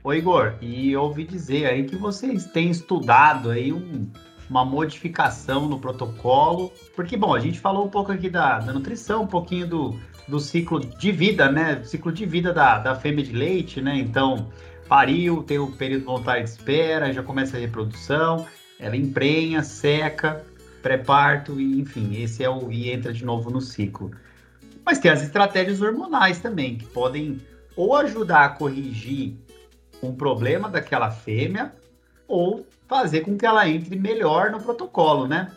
Ô 0.04 0.13
Igor, 0.13 0.54
e 0.62 0.95
ouvi 0.95 1.25
dizer 1.25 1.66
aí 1.66 1.83
que 1.83 1.95
vocês 1.95 2.45
têm 2.45 2.69
estudado 2.69 3.50
aí 3.50 3.74
um, 3.74 4.07
uma 4.50 4.63
modificação 4.63 5.68
no 5.68 5.80
protocolo, 5.80 6.72
porque, 6.95 7.18
bom, 7.18 7.33
a 7.33 7.39
gente 7.39 7.60
falou 7.60 7.86
um 7.86 7.89
pouco 7.89 8.12
aqui 8.12 8.30
da, 8.30 8.60
da 8.60 8.72
nutrição, 8.72 9.24
um 9.24 9.27
pouquinho 9.27 9.68
do, 9.68 10.00
do 10.27 10.39
ciclo 10.39 10.80
de 10.80 11.12
vida, 11.12 11.51
né? 11.51 11.83
Ciclo 11.83 12.12
de 12.12 12.25
vida 12.25 12.54
da, 12.54 12.77
da 12.77 12.95
fêmea 12.95 13.24
de 13.24 13.33
leite, 13.33 13.81
né? 13.81 13.98
Então, 13.98 14.48
pariu, 14.88 15.44
tem 15.44 15.60
o 15.60 15.72
período 15.72 16.06
voluntário 16.06 16.44
de 16.44 16.50
espera, 16.50 17.12
já 17.12 17.24
começa 17.24 17.58
a 17.58 17.60
reprodução, 17.60 18.46
ela 18.80 18.96
emprenha, 18.96 19.64
seca, 19.64 20.46
pré-parto, 20.82 21.60
e 21.60 21.80
enfim, 21.80 22.22
esse 22.22 22.44
é 22.44 22.50
o 22.50 22.72
e 22.72 22.92
entra 22.92 23.12
de 23.12 23.25
novo 23.25 23.50
no 23.50 23.62
ciclo. 23.62 24.12
Mas 24.86 25.00
tem 25.00 25.10
as 25.10 25.24
estratégias 25.24 25.82
hormonais 25.82 26.39
também, 26.39 26.77
que 26.77 26.86
podem 26.86 27.42
ou 27.75 27.96
ajudar 27.96 28.46
a 28.46 28.50
corrigir 28.50 29.34
um 30.01 30.13
problema 30.13 30.70
daquela 30.70 31.10
fêmea, 31.10 31.74
ou 32.27 32.65
fazer 32.88 33.22
com 33.22 33.38
que 33.38 33.46
ela 33.46 33.68
entre 33.68 33.96
melhor 33.96 34.51
no 34.51 34.62
protocolo, 34.62 35.27
né? 35.27 35.51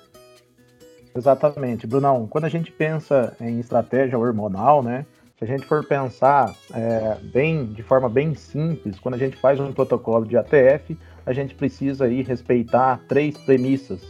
Exatamente, 1.15 1.87
Brunão. 1.87 2.27
Quando 2.27 2.45
a 2.45 2.49
gente 2.49 2.71
pensa 2.71 3.37
em 3.41 3.59
estratégia 3.59 4.19
hormonal, 4.19 4.83
né, 4.83 5.05
se 5.39 5.45
a 5.45 5.47
gente 5.47 5.67
for 5.67 5.85
pensar 5.85 6.53
é, 6.75 7.17
bem, 7.33 7.67
de 7.67 7.83
forma 7.83 8.09
bem 8.09 8.35
simples, 8.35 8.99
quando 8.99 9.15
a 9.15 9.19
gente 9.19 9.37
faz 9.37 9.61
um 9.61 9.73
protocolo 9.73 10.27
de 10.27 10.37
ATF, 10.37 10.99
a 11.25 11.33
gente 11.33 11.55
precisa 11.55 12.07
aí 12.07 12.23
respeitar 12.23 13.01
três 13.07 13.39
premissas 13.39 14.01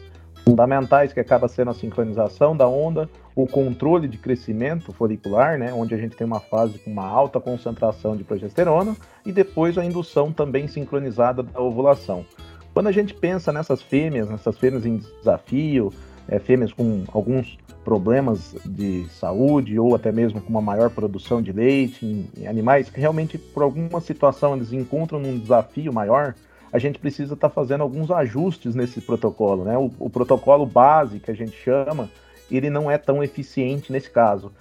fundamentais, 0.42 1.12
que 1.12 1.20
acaba 1.20 1.46
sendo 1.46 1.70
a 1.70 1.74
sincronização 1.74 2.56
da 2.56 2.66
onda, 2.66 3.10
o 3.36 3.46
controle 3.46 4.08
de 4.08 4.16
crescimento 4.16 4.90
folicular, 4.94 5.58
né, 5.58 5.70
onde 5.70 5.94
a 5.94 5.98
gente 5.98 6.16
tem 6.16 6.26
uma 6.26 6.40
fase 6.40 6.78
com 6.78 6.90
uma 6.90 7.06
alta 7.06 7.38
concentração 7.38 8.16
de 8.16 8.24
progesterona, 8.24 8.96
e 9.26 9.30
depois 9.30 9.76
a 9.76 9.84
indução 9.84 10.32
também 10.32 10.66
sincronizada 10.66 11.42
da 11.42 11.60
ovulação. 11.60 12.24
Quando 12.72 12.86
a 12.86 12.92
gente 12.92 13.12
pensa 13.12 13.52
nessas 13.52 13.82
fêmeas, 13.82 14.30
nessas 14.30 14.56
fêmeas 14.56 14.86
em 14.86 14.96
desafio, 14.96 15.92
é, 16.26 16.38
fêmeas 16.38 16.72
com 16.72 17.04
alguns 17.12 17.58
problemas 17.84 18.54
de 18.64 19.06
saúde 19.08 19.78
ou 19.78 19.94
até 19.94 20.12
mesmo 20.12 20.40
com 20.40 20.50
uma 20.50 20.60
maior 20.60 20.90
produção 20.90 21.40
de 21.40 21.52
leite 21.52 22.04
em, 22.04 22.28
em 22.36 22.46
animais 22.46 22.90
que 22.90 23.00
realmente 23.00 23.38
por 23.38 23.62
alguma 23.62 24.00
situação 24.00 24.54
eles 24.54 24.72
encontram 24.72 25.20
um 25.20 25.38
desafio 25.38 25.92
maior, 25.92 26.34
a 26.72 26.78
gente 26.78 26.98
precisa 26.98 27.34
estar 27.34 27.48
tá 27.48 27.54
fazendo 27.54 27.82
alguns 27.82 28.10
ajustes 28.10 28.74
nesse 28.74 29.00
protocolo, 29.00 29.64
né? 29.64 29.76
O, 29.78 29.90
o, 29.98 30.10
protocolo 30.10 30.66
base 30.66 31.18
que 31.18 31.30
a 31.30 31.34
gente 31.34 31.56
chama, 31.56 32.10
ele 32.50 32.68
não 32.68 32.90
é 32.90 32.98
tão 32.98 33.22
eficiente 33.22 33.90
nesse 33.90 34.10
caso. 34.10 34.52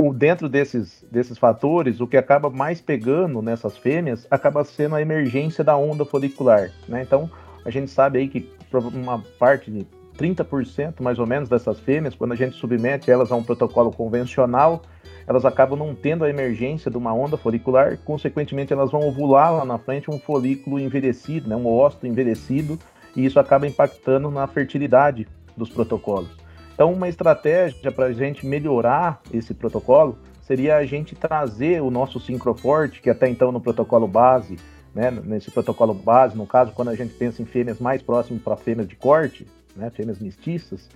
O, 0.00 0.12
dentro 0.12 0.48
desses, 0.48 1.04
desses 1.10 1.38
fatores, 1.38 2.00
o 2.00 2.06
que 2.06 2.16
acaba 2.16 2.50
mais 2.50 2.80
pegando 2.80 3.42
nessas 3.42 3.76
fêmeas 3.76 4.26
acaba 4.30 4.64
sendo 4.64 4.94
a 4.94 5.02
emergência 5.02 5.64
da 5.64 5.76
onda 5.76 6.04
folicular, 6.04 6.70
né? 6.88 7.02
Então, 7.02 7.30
a 7.64 7.70
gente 7.70 7.90
sabe 7.90 8.18
aí 8.18 8.28
que 8.28 8.48
uma 8.92 9.22
parte 9.38 9.86
30% 10.18 11.00
mais 11.00 11.18
ou 11.18 11.26
menos 11.26 11.48
dessas 11.48 11.78
fêmeas, 11.80 12.14
quando 12.14 12.32
a 12.32 12.36
gente 12.36 12.56
submete 12.56 13.10
elas 13.10 13.30
a 13.30 13.36
um 13.36 13.42
protocolo 13.42 13.90
convencional, 13.90 14.82
elas 15.26 15.44
acabam 15.44 15.78
não 15.78 15.94
tendo 15.94 16.24
a 16.24 16.30
emergência 16.30 16.90
de 16.90 16.96
uma 16.96 17.12
onda 17.12 17.36
folicular, 17.36 17.98
consequentemente 18.04 18.72
elas 18.72 18.90
vão 18.90 19.06
ovular 19.06 19.54
lá 19.54 19.64
na 19.64 19.78
frente 19.78 20.10
um 20.10 20.18
folículo 20.18 20.78
envelhecido, 20.78 21.48
né, 21.48 21.56
um 21.56 21.66
ósseo 21.66 22.06
envelhecido, 22.06 22.78
e 23.16 23.24
isso 23.24 23.40
acaba 23.40 23.66
impactando 23.66 24.30
na 24.30 24.46
fertilidade 24.46 25.26
dos 25.56 25.70
protocolos. 25.70 26.30
Então, 26.74 26.92
uma 26.92 27.08
estratégia 27.08 27.92
para 27.92 28.06
a 28.06 28.12
gente 28.12 28.44
melhorar 28.46 29.20
esse 29.32 29.54
protocolo 29.54 30.18
seria 30.42 30.76
a 30.76 30.84
gente 30.84 31.14
trazer 31.14 31.80
o 31.80 31.90
nosso 31.90 32.18
sincroforte, 32.20 33.00
que 33.00 33.08
até 33.08 33.28
então 33.28 33.52
no 33.52 33.60
protocolo 33.60 34.06
base, 34.06 34.58
né, 34.94 35.10
nesse 35.10 35.50
protocolo 35.50 35.94
base, 35.94 36.36
no 36.36 36.46
caso, 36.46 36.72
quando 36.72 36.88
a 36.88 36.94
gente 36.94 37.14
pensa 37.14 37.40
em 37.40 37.44
fêmeas 37.44 37.78
mais 37.78 38.02
próximas 38.02 38.42
para 38.42 38.56
fêmeas 38.56 38.88
de 38.88 38.96
corte, 38.96 39.46
né, 39.76 39.90
fêmeas 39.90 40.18
mestiças, 40.18 40.88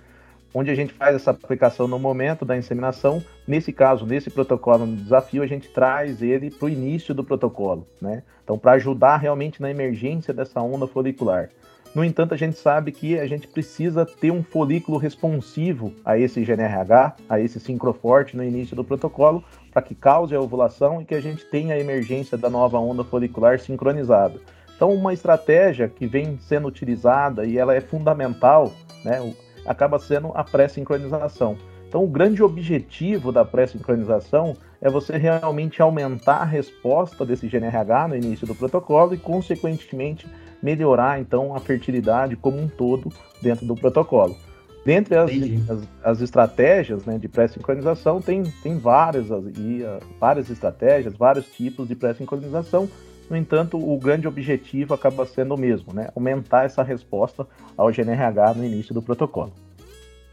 onde 0.53 0.71
a 0.71 0.75
gente 0.75 0.93
faz 0.93 1.15
essa 1.15 1.31
aplicação 1.31 1.87
no 1.87 1.99
momento 1.99 2.43
da 2.43 2.57
inseminação. 2.57 3.23
Nesse 3.47 3.71
caso, 3.71 4.05
nesse 4.05 4.29
protocolo 4.29 4.85
no 4.85 4.95
desafio, 4.95 5.43
a 5.43 5.47
gente 5.47 5.69
traz 5.69 6.21
ele 6.21 6.49
para 6.49 6.65
o 6.65 6.69
início 6.69 7.13
do 7.13 7.23
protocolo, 7.23 7.87
né? 8.01 8.23
Então, 8.43 8.57
para 8.57 8.73
ajudar 8.73 9.17
realmente 9.17 9.61
na 9.61 9.69
emergência 9.69 10.33
dessa 10.33 10.59
onda 10.59 10.87
folicular. 10.87 11.49
No 11.93 12.03
entanto, 12.03 12.35
a 12.35 12.37
gente 12.37 12.57
sabe 12.57 12.91
que 12.91 13.17
a 13.17 13.25
gente 13.25 13.47
precisa 13.47 14.05
ter 14.05 14.31
um 14.31 14.43
folículo 14.43 14.97
responsivo 14.99 15.91
a 16.05 16.17
esse 16.19 16.43
GNRH, 16.43 17.15
a 17.27 17.39
esse 17.39 17.59
sincroforte 17.59 18.37
no 18.37 18.43
início 18.43 18.75
do 18.75 18.83
protocolo, 18.83 19.43
para 19.71 19.81
que 19.81 19.95
cause 19.95 20.35
a 20.35 20.41
ovulação 20.41 21.01
e 21.01 21.05
que 21.05 21.15
a 21.15 21.21
gente 21.21 21.45
tenha 21.45 21.73
a 21.73 21.79
emergência 21.79 22.37
da 22.37 22.49
nova 22.49 22.77
onda 22.77 23.03
folicular 23.03 23.59
sincronizada. 23.59 24.39
Então, 24.79 24.93
uma 24.93 25.11
estratégia 25.11 25.89
que 25.89 26.07
vem 26.07 26.39
sendo 26.39 26.69
utilizada 26.69 27.45
e 27.45 27.57
ela 27.57 27.75
é 27.75 27.81
fundamental, 27.81 28.71
né, 29.03 29.33
acaba 29.65 29.99
sendo 29.99 30.31
a 30.33 30.41
pré-sincronização. 30.41 31.57
Então, 31.85 32.01
o 32.01 32.07
grande 32.07 32.41
objetivo 32.41 33.29
da 33.29 33.43
pré-sincronização 33.43 34.55
é 34.79 34.89
você 34.89 35.17
realmente 35.17 35.81
aumentar 35.81 36.37
a 36.37 36.45
resposta 36.45 37.25
desse 37.25 37.49
GNRH 37.49 38.07
no 38.07 38.15
início 38.15 38.47
do 38.47 38.55
protocolo 38.55 39.13
e, 39.13 39.17
consequentemente, 39.17 40.25
melhorar 40.63 41.19
então 41.19 41.53
a 41.53 41.59
fertilidade 41.59 42.37
como 42.37 42.57
um 42.57 42.69
todo 42.69 43.11
dentro 43.41 43.65
do 43.65 43.75
protocolo. 43.75 44.37
Dentre 44.85 45.13
as, 45.13 45.29
as, 45.69 45.87
as, 46.01 46.21
estratégias 46.21 47.03
né, 47.03 47.17
de 47.17 47.27
pré-sincronização, 47.27 48.21
tem, 48.21 48.43
tem 48.63 48.77
várias, 48.77 49.27
e, 49.27 49.83
uh, 49.83 49.99
várias 50.17 50.49
estratégias, 50.49 51.13
vários 51.17 51.47
tipos 51.47 51.85
de 51.85 51.95
pré-sincronização. 51.95 52.89
No 53.29 53.37
entanto, 53.37 53.77
o 53.77 53.97
grande 53.99 54.27
objetivo 54.27 54.93
acaba 54.93 55.25
sendo 55.25 55.53
o 55.53 55.57
mesmo, 55.57 55.93
né? 55.93 56.09
aumentar 56.15 56.65
essa 56.65 56.81
resposta 56.81 57.45
ao 57.77 57.91
GNRH 57.91 58.55
no 58.55 58.65
início 58.65 58.93
do 58.93 59.01
protocolo. 59.01 59.53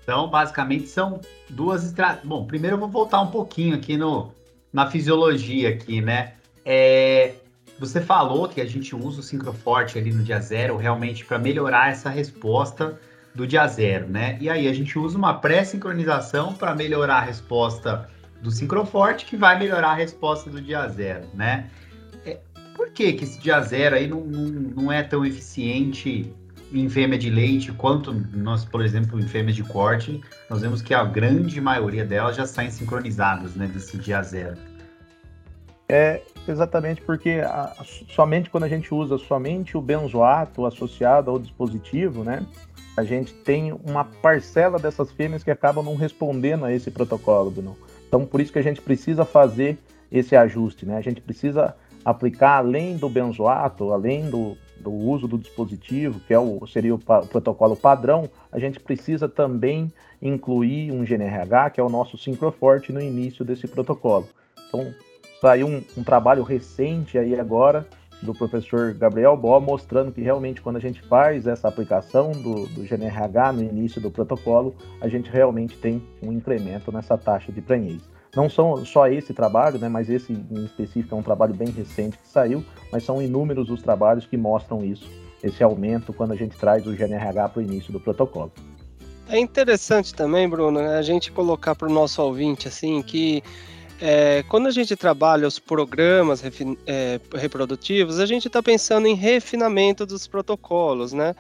Então, 0.02 0.28
basicamente, 0.28 0.86
são 0.86 1.20
duas 1.50 1.84
estratégias. 1.84 2.24
Bom, 2.24 2.46
primeiro 2.46 2.76
eu 2.76 2.80
vou 2.80 2.88
voltar 2.88 3.20
um 3.20 3.26
pouquinho 3.26 3.74
aqui 3.74 3.96
no, 3.96 4.32
na 4.72 4.88
fisiologia 4.88 5.68
aqui, 5.70 6.00
né? 6.00 6.34
É, 6.64 7.34
você 7.78 8.00
falou 8.00 8.48
que 8.48 8.60
a 8.60 8.64
gente 8.64 8.94
usa 8.94 9.20
o 9.20 9.22
sincroforte 9.22 9.98
ali 9.98 10.12
no 10.12 10.22
dia 10.22 10.40
zero 10.40 10.76
realmente 10.76 11.24
para 11.24 11.38
melhorar 11.38 11.90
essa 11.90 12.08
resposta 12.08 12.98
do 13.34 13.46
dia 13.46 13.66
zero, 13.66 14.08
né? 14.08 14.38
E 14.40 14.48
aí 14.48 14.66
a 14.66 14.72
gente 14.72 14.98
usa 14.98 15.18
uma 15.18 15.34
pré-sincronização 15.34 16.54
para 16.54 16.74
melhorar 16.74 17.16
a 17.16 17.20
resposta 17.20 18.08
do 18.40 18.50
sincroforte, 18.50 19.26
que 19.26 19.36
vai 19.36 19.58
melhorar 19.58 19.90
a 19.90 19.94
resposta 19.94 20.48
do 20.48 20.60
dia 20.60 20.88
zero, 20.88 21.26
né? 21.34 21.68
Que, 22.96 23.12
que 23.12 23.24
esse 23.24 23.38
dia 23.38 23.60
zero 23.60 23.94
aí 23.94 24.08
não, 24.08 24.20
não, 24.20 24.48
não 24.48 24.92
é 24.92 25.02
tão 25.02 25.22
eficiente 25.24 26.32
em 26.72 26.88
fêmea 26.88 27.18
de 27.18 27.28
leite 27.28 27.70
quanto 27.70 28.12
nós, 28.32 28.64
por 28.64 28.82
exemplo, 28.82 29.20
em 29.20 29.28
fêmeas 29.28 29.54
de 29.54 29.62
corte, 29.62 30.20
nós 30.48 30.62
vemos 30.62 30.80
que 30.80 30.94
a 30.94 31.04
grande 31.04 31.60
maioria 31.60 32.06
delas 32.06 32.36
já 32.36 32.46
saem 32.46 32.70
sincronizadas, 32.70 33.54
né, 33.54 33.66
desse 33.66 33.98
dia 33.98 34.22
zero. 34.22 34.56
É 35.88 36.22
exatamente 36.48 37.02
porque 37.02 37.42
a, 37.44 37.76
somente 38.08 38.48
quando 38.48 38.64
a 38.64 38.68
gente 38.68 38.92
usa 38.92 39.18
somente 39.18 39.76
o 39.76 39.80
benzoato 39.82 40.64
associado 40.64 41.30
ao 41.30 41.38
dispositivo, 41.38 42.24
né, 42.24 42.44
a 42.96 43.04
gente 43.04 43.34
tem 43.34 43.72
uma 43.84 44.04
parcela 44.04 44.78
dessas 44.78 45.12
fêmeas 45.12 45.44
que 45.44 45.50
acabam 45.50 45.84
não 45.84 45.96
respondendo 45.96 46.64
a 46.64 46.72
esse 46.72 46.90
protocolo, 46.90 47.50
Bruno. 47.50 47.76
Então, 48.08 48.24
por 48.24 48.40
isso 48.40 48.50
que 48.50 48.58
a 48.58 48.62
gente 48.62 48.80
precisa 48.80 49.24
fazer 49.26 49.76
esse 50.10 50.34
ajuste, 50.34 50.86
né? 50.86 50.96
A 50.96 51.00
gente 51.02 51.20
precisa 51.20 51.74
aplicar 52.08 52.58
além 52.58 52.96
do 52.96 53.08
benzoato, 53.08 53.92
além 53.92 54.30
do, 54.30 54.56
do 54.78 54.90
uso 54.90 55.28
do 55.28 55.36
dispositivo, 55.36 56.20
que 56.20 56.32
é 56.32 56.38
o, 56.38 56.66
seria 56.66 56.94
o, 56.94 56.98
o 56.98 57.26
protocolo 57.26 57.76
padrão, 57.76 58.28
a 58.50 58.58
gente 58.58 58.80
precisa 58.80 59.28
também 59.28 59.92
incluir 60.22 60.92
um 60.92 61.04
GNRH, 61.04 61.70
que 61.70 61.80
é 61.80 61.82
o 61.82 61.88
nosso 61.88 62.16
sincroforte, 62.16 62.92
no 62.92 63.00
início 63.00 63.44
desse 63.44 63.66
protocolo. 63.68 64.26
Então, 64.68 64.94
Saiu 65.40 65.66
um, 65.66 65.82
um 65.96 66.02
trabalho 66.02 66.42
recente 66.42 67.18
aí 67.18 67.38
agora 67.38 67.86
do 68.22 68.32
professor 68.32 68.94
Gabriel 68.94 69.36
Bó, 69.36 69.60
mostrando 69.60 70.10
que 70.10 70.22
realmente 70.22 70.62
quando 70.62 70.76
a 70.76 70.80
gente 70.80 71.02
faz 71.02 71.46
essa 71.46 71.68
aplicação 71.68 72.32
do, 72.32 72.66
do 72.68 72.82
GNRH 72.82 73.52
no 73.52 73.62
início 73.62 74.00
do 74.00 74.10
protocolo, 74.10 74.74
a 75.00 75.08
gente 75.08 75.30
realmente 75.30 75.76
tem 75.76 76.02
um 76.22 76.32
incremento 76.32 76.90
nessa 76.90 77.18
taxa 77.18 77.52
de 77.52 77.60
prenhez. 77.60 78.00
Não 78.36 78.50
são 78.50 78.84
só 78.84 79.08
esse 79.08 79.32
trabalho, 79.32 79.78
né, 79.78 79.88
mas 79.88 80.10
esse 80.10 80.30
em 80.32 80.64
específico 80.66 81.14
é 81.14 81.18
um 81.18 81.22
trabalho 81.22 81.54
bem 81.54 81.70
recente 81.70 82.18
que 82.18 82.28
saiu, 82.28 82.62
mas 82.92 83.02
são 83.02 83.22
inúmeros 83.22 83.70
os 83.70 83.80
trabalhos 83.82 84.26
que 84.26 84.36
mostram 84.36 84.84
isso, 84.84 85.08
esse 85.42 85.64
aumento 85.64 86.12
quando 86.12 86.32
a 86.32 86.36
gente 86.36 86.54
traz 86.54 86.86
o 86.86 86.92
GNRH 86.92 87.48
para 87.48 87.60
o 87.60 87.62
início 87.62 87.90
do 87.90 87.98
protocolo. 87.98 88.52
É 89.26 89.38
interessante 89.38 90.14
também, 90.14 90.46
Bruno, 90.46 90.78
a 90.78 91.00
gente 91.00 91.32
colocar 91.32 91.74
para 91.74 91.88
o 91.88 91.92
nosso 91.92 92.22
ouvinte 92.22 92.68
assim 92.68 93.02
que 93.02 93.42
é, 94.00 94.44
quando 94.48 94.66
a 94.66 94.70
gente 94.70 94.94
trabalha 94.94 95.48
os 95.48 95.58
programas 95.58 96.42
é, 96.86 97.20
reprodutivos, 97.34 98.20
a 98.20 98.26
gente 98.26 98.48
está 98.48 98.62
pensando 98.62 99.06
em 99.06 99.14
refinamento 99.14 100.04
dos 100.04 100.26
protocolos, 100.26 101.14
né? 101.14 101.34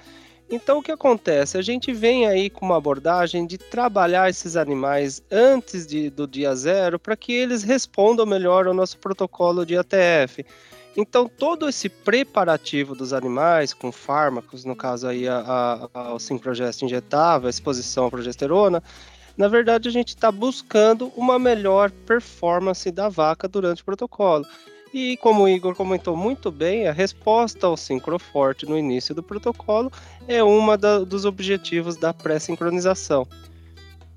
Então, 0.48 0.78
o 0.78 0.82
que 0.82 0.92
acontece? 0.92 1.58
A 1.58 1.62
gente 1.62 1.92
vem 1.92 2.26
aí 2.26 2.48
com 2.48 2.64
uma 2.64 2.76
abordagem 2.76 3.46
de 3.46 3.58
trabalhar 3.58 4.30
esses 4.30 4.56
animais 4.56 5.20
antes 5.30 5.84
de, 5.86 6.08
do 6.08 6.26
dia 6.26 6.54
zero 6.54 7.00
para 7.00 7.16
que 7.16 7.32
eles 7.32 7.64
respondam 7.64 8.24
melhor 8.24 8.66
ao 8.66 8.74
nosso 8.74 8.96
protocolo 8.98 9.66
de 9.66 9.76
ATF. 9.76 10.46
Então, 10.96 11.28
todo 11.28 11.68
esse 11.68 11.88
preparativo 11.88 12.94
dos 12.94 13.12
animais, 13.12 13.74
com 13.74 13.90
fármacos, 13.90 14.64
no 14.64 14.76
caso 14.76 15.08
aí 15.08 15.28
a, 15.28 15.38
a, 15.38 15.88
a, 15.92 16.14
o 16.14 16.18
sincrogest 16.18 16.80
injetável, 16.82 17.48
a 17.48 17.50
exposição 17.50 18.06
à 18.06 18.10
progesterona, 18.10 18.82
na 19.36 19.48
verdade, 19.48 19.88
a 19.88 19.92
gente 19.92 20.08
está 20.08 20.32
buscando 20.32 21.12
uma 21.14 21.38
melhor 21.38 21.90
performance 21.90 22.90
da 22.90 23.08
vaca 23.08 23.46
durante 23.46 23.82
o 23.82 23.84
protocolo. 23.84 24.46
E 24.98 25.14
como 25.18 25.42
o 25.42 25.48
Igor 25.48 25.74
comentou 25.74 26.16
muito 26.16 26.50
bem, 26.50 26.88
a 26.88 26.92
resposta 26.92 27.66
ao 27.66 27.76
sincroforte 27.76 28.64
no 28.64 28.78
início 28.78 29.14
do 29.14 29.22
protocolo 29.22 29.92
é 30.26 30.38
da, 30.78 31.00
dos 31.00 31.26
objetivos 31.26 31.98
da 31.98 32.14
pré-sincronização. 32.14 33.28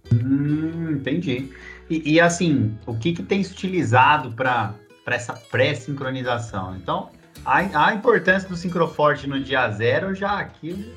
Hum, 0.09 0.91
entendi. 0.91 1.51
E, 1.89 2.13
e, 2.13 2.21
assim, 2.21 2.77
o 2.85 2.95
que, 2.95 3.11
que 3.11 3.21
tem 3.21 3.43
se 3.43 3.51
utilizado 3.51 4.31
para 4.31 4.73
essa 5.07 5.33
pré-sincronização? 5.33 6.77
Então, 6.77 7.09
a, 7.43 7.57
a, 7.87 7.93
importância 7.93 8.47
do 8.47 8.55
sincroforte 8.55 9.27
no 9.27 9.43
dia 9.43 9.69
zero 9.71 10.15
já 10.15 10.39
aqui, 10.39 10.93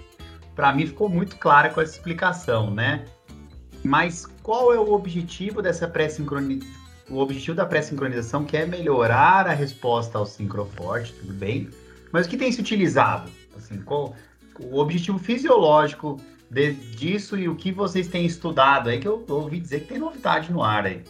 para 0.55 0.73
mim, 0.73 0.87
ficou 0.87 1.09
muito 1.09 1.35
clara 1.39 1.71
com 1.71 1.81
essa 1.81 1.97
explicação, 1.97 2.71
né? 2.71 3.05
Mas 3.83 4.27
qual 4.45 4.73
é 4.73 4.79
o 4.79 4.93
objetivo 4.93 5.61
dessa 5.61 5.89
pré-sincronização? 5.89 6.82
O 7.13 7.19
objetivo 7.19 7.55
da 7.55 7.67
pré-sincronização 7.67 8.43
que 8.43 8.57
é 8.57 8.65
melhorar 8.65 9.47
a 9.47 9.53
resposta 9.53 10.17
ao 10.17 10.25
sincroforte, 10.25 11.13
tudo 11.13 11.35
bem? 11.35 11.69
Mas 12.11 12.27
o 12.27 12.31
que 12.31 12.39
tem 12.39 12.51
se 12.51 12.59
utilizado? 12.59 13.31
Assim, 13.55 13.83
qual 13.83 14.17
o 14.59 14.79
objetivo 14.79 15.19
fisiológico 15.19 16.19
de, 16.51 16.73
disso 16.73 17.37
e 17.37 17.51
o 17.51 17.55
que 17.55 17.71
vocês 17.71 18.09
têm 18.09 18.25
estudado 18.25 18.89
aí, 18.89 18.99
que 18.99 19.07
eu, 19.07 19.23
ouvi 19.29 19.61
dizer 19.61 19.81
que 19.81 19.89
tem 19.89 19.99
novidade 19.99 20.51
no 20.51 20.63
ar 20.63 20.87
aí. 20.87 21.03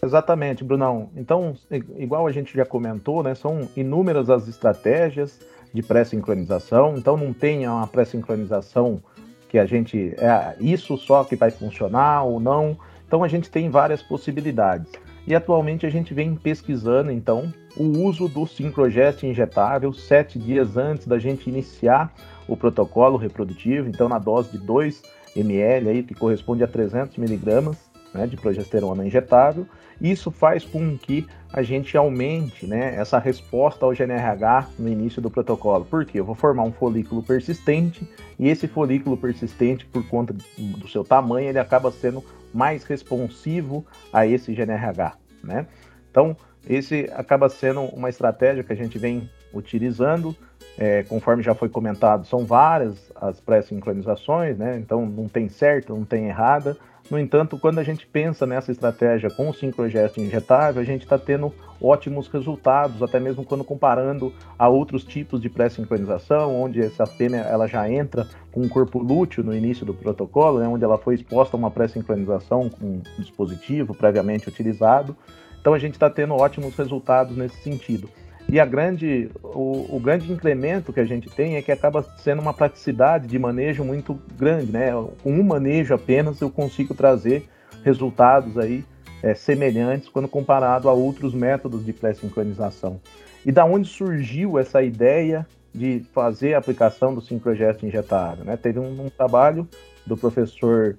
Exatamente, 0.00 0.62
Brunão. 0.62 1.10
Então, 1.16 1.56
igual 1.96 2.28
a 2.28 2.32
gente 2.32 2.56
já 2.56 2.64
comentou, 2.64 3.24
né, 3.24 3.34
são 3.34 3.68
inúmeras 3.76 4.30
as 4.30 4.46
estratégias 4.46 5.40
de 5.74 5.82
pré-sincronização. 5.82 6.96
Então, 6.96 7.16
não 7.16 7.32
tem 7.32 7.66
uma 7.66 7.88
pré-sincronização 7.88 9.02
que 9.48 9.58
a 9.58 9.66
gente 9.66 10.14
é 10.18 10.56
isso 10.60 10.96
só 10.96 11.24
que 11.24 11.34
vai 11.34 11.50
funcionar 11.50 12.22
ou 12.22 12.38
não. 12.38 12.78
Então 13.12 13.22
a 13.22 13.28
gente 13.28 13.50
tem 13.50 13.68
várias 13.68 14.02
possibilidades. 14.02 14.90
E 15.26 15.34
atualmente 15.34 15.84
a 15.84 15.90
gente 15.90 16.14
vem 16.14 16.34
pesquisando 16.34 17.10
então 17.10 17.52
o 17.76 17.84
uso 18.06 18.26
do 18.26 18.46
sincrogest 18.46 19.22
injetável 19.22 19.92
sete 19.92 20.38
dias 20.38 20.78
antes 20.78 21.06
da 21.06 21.18
gente 21.18 21.46
iniciar 21.50 22.10
o 22.48 22.56
protocolo 22.56 23.18
reprodutivo, 23.18 23.86
então 23.86 24.08
na 24.08 24.18
dose 24.18 24.52
de 24.52 24.58
2 24.64 25.02
ml 25.36 25.90
aí 25.90 26.02
que 26.02 26.14
corresponde 26.14 26.64
a 26.64 26.66
300 26.66 27.18
miligramas 27.18 27.76
né, 28.14 28.26
de 28.26 28.38
progesterona 28.38 29.06
injetável. 29.06 29.66
Isso 30.00 30.30
faz 30.30 30.64
com 30.64 30.96
que 30.96 31.26
a 31.52 31.62
gente 31.62 31.94
aumente 31.98 32.66
né, 32.66 32.96
essa 32.96 33.18
resposta 33.18 33.84
ao 33.84 33.92
GNRH 33.92 34.70
no 34.78 34.88
início 34.88 35.20
do 35.20 35.30
protocolo. 35.30 35.84
Por 35.84 36.06
quê? 36.06 36.18
Eu 36.18 36.24
vou 36.24 36.34
formar 36.34 36.62
um 36.62 36.72
folículo 36.72 37.22
persistente 37.22 38.08
e 38.38 38.48
esse 38.48 38.66
folículo 38.66 39.18
persistente, 39.18 39.84
por 39.84 40.02
conta 40.08 40.34
do 40.56 40.88
seu 40.88 41.04
tamanho, 41.04 41.50
ele 41.50 41.58
acaba 41.58 41.90
sendo 41.90 42.24
mais 42.52 42.84
responsivo 42.84 43.86
a 44.12 44.26
esse 44.26 44.52
GNRH. 44.52 45.16
Né? 45.42 45.66
Então, 46.10 46.36
esse 46.68 47.10
acaba 47.14 47.48
sendo 47.48 47.82
uma 47.82 48.08
estratégia 48.08 48.62
que 48.62 48.72
a 48.72 48.76
gente 48.76 48.98
vem 48.98 49.28
utilizando 49.52 50.36
é, 50.78 51.02
conforme 51.02 51.42
já 51.42 51.54
foi 51.54 51.68
comentado, 51.68 52.26
são 52.26 52.44
várias 52.44 53.12
as 53.14 53.40
pré-sincronizações, 53.40 54.56
né? 54.56 54.78
Então 54.78 55.04
não 55.04 55.28
tem 55.28 55.48
certo, 55.48 55.94
não 55.94 56.04
tem 56.04 56.26
errada. 56.26 56.76
No 57.12 57.18
entanto, 57.18 57.58
quando 57.58 57.78
a 57.78 57.82
gente 57.82 58.06
pensa 58.06 58.46
nessa 58.46 58.72
estratégia 58.72 59.28
com 59.28 59.50
o 59.50 59.52
sincrogesto 59.52 60.18
injetável, 60.18 60.80
a 60.80 60.84
gente 60.84 61.02
está 61.02 61.18
tendo 61.18 61.52
ótimos 61.78 62.26
resultados, 62.26 63.02
até 63.02 63.20
mesmo 63.20 63.44
quando 63.44 63.62
comparando 63.62 64.32
a 64.58 64.66
outros 64.66 65.04
tipos 65.04 65.38
de 65.38 65.50
pré-sincronização, 65.50 66.58
onde 66.58 66.80
essa 66.80 67.04
fêmea 67.04 67.40
ela 67.40 67.66
já 67.66 67.86
entra 67.86 68.26
com 68.50 68.62
um 68.62 68.68
corpo 68.68 68.98
lúteo 68.98 69.44
no 69.44 69.54
início 69.54 69.84
do 69.84 69.92
protocolo, 69.92 70.58
né, 70.58 70.66
onde 70.66 70.84
ela 70.84 70.96
foi 70.96 71.16
exposta 71.16 71.54
a 71.54 71.58
uma 71.58 71.70
pré-sincronização 71.70 72.70
com 72.70 72.86
um 72.86 73.02
dispositivo 73.18 73.94
previamente 73.94 74.48
utilizado. 74.48 75.14
Então 75.60 75.74
a 75.74 75.78
gente 75.78 75.92
está 75.92 76.08
tendo 76.08 76.32
ótimos 76.32 76.74
resultados 76.74 77.36
nesse 77.36 77.62
sentido. 77.62 78.08
E 78.52 78.60
a 78.60 78.66
grande, 78.66 79.30
o, 79.42 79.96
o, 79.96 79.98
grande 79.98 80.30
incremento 80.30 80.92
que 80.92 81.00
a 81.00 81.06
gente 81.06 81.30
tem 81.30 81.56
é 81.56 81.62
que 81.62 81.72
acaba 81.72 82.02
sendo 82.18 82.42
uma 82.42 82.52
praticidade 82.52 83.26
de 83.26 83.38
manejo 83.38 83.82
muito 83.82 84.20
grande, 84.36 84.70
né? 84.70 84.90
Com 85.22 85.32
um 85.32 85.42
manejo 85.42 85.94
apenas 85.94 86.38
eu 86.38 86.50
consigo 86.50 86.92
trazer 86.92 87.48
resultados 87.82 88.58
aí 88.58 88.84
é, 89.22 89.32
semelhantes 89.32 90.10
quando 90.10 90.28
comparado 90.28 90.90
a 90.90 90.92
outros 90.92 91.32
métodos 91.32 91.82
de 91.82 91.94
pré-sincronização. 91.94 93.00
E 93.42 93.50
da 93.50 93.64
onde 93.64 93.88
surgiu 93.88 94.58
essa 94.58 94.82
ideia 94.82 95.46
de 95.74 96.04
fazer 96.12 96.52
a 96.52 96.58
aplicação 96.58 97.14
do 97.14 97.22
sincrogesto 97.22 97.86
injetável? 97.86 98.44
Né? 98.44 98.54
Teve 98.58 98.78
um, 98.78 99.06
um 99.06 99.08
trabalho 99.08 99.66
do 100.04 100.14
professor 100.14 100.98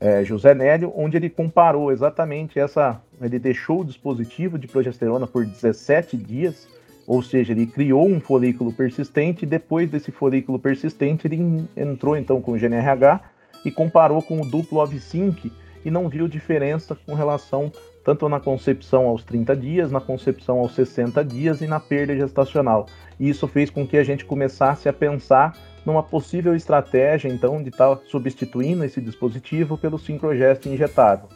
é, 0.00 0.24
José 0.24 0.54
Nélio, 0.54 0.90
onde 0.96 1.18
ele 1.18 1.28
comparou 1.28 1.92
exatamente 1.92 2.58
essa. 2.58 2.98
Ele 3.20 3.38
deixou 3.38 3.82
o 3.82 3.84
dispositivo 3.84 4.58
de 4.58 4.66
progesterona 4.66 5.26
por 5.26 5.44
17 5.44 6.16
dias 6.16 6.72
ou 7.06 7.22
seja, 7.22 7.52
ele 7.52 7.66
criou 7.66 8.08
um 8.08 8.20
folículo 8.20 8.72
persistente 8.72 9.44
depois 9.44 9.90
desse 9.90 10.10
folículo 10.10 10.58
persistente 10.58 11.26
ele 11.26 11.66
entrou 11.76 12.16
então 12.16 12.40
com 12.40 12.52
o 12.52 12.58
GNRH 12.58 13.20
e 13.64 13.70
comparou 13.70 14.22
com 14.22 14.40
o 14.40 14.48
duplo 14.48 14.78
OV-Sync 14.78 15.52
e 15.84 15.90
não 15.90 16.08
viu 16.08 16.26
diferença 16.26 16.94
com 16.94 17.14
relação 17.14 17.70
tanto 18.04 18.28
na 18.28 18.38
concepção 18.38 19.06
aos 19.06 19.24
30 19.24 19.56
dias, 19.56 19.90
na 19.90 20.00
concepção 20.00 20.58
aos 20.58 20.74
60 20.74 21.24
dias 21.24 21.62
e 21.62 21.66
na 21.66 21.80
perda 21.80 22.14
gestacional. 22.14 22.86
E 23.18 23.28
isso 23.28 23.48
fez 23.48 23.70
com 23.70 23.86
que 23.86 23.96
a 23.96 24.04
gente 24.04 24.24
começasse 24.24 24.88
a 24.88 24.92
pensar 24.92 25.56
numa 25.86 26.02
possível 26.02 26.54
estratégia 26.54 27.28
então 27.28 27.62
de 27.62 27.70
estar 27.70 27.96
tá 27.96 28.02
substituindo 28.06 28.84
esse 28.84 29.00
dispositivo 29.00 29.78
pelo 29.78 29.98
sincrogesto 29.98 30.68
injetável. 30.68 31.28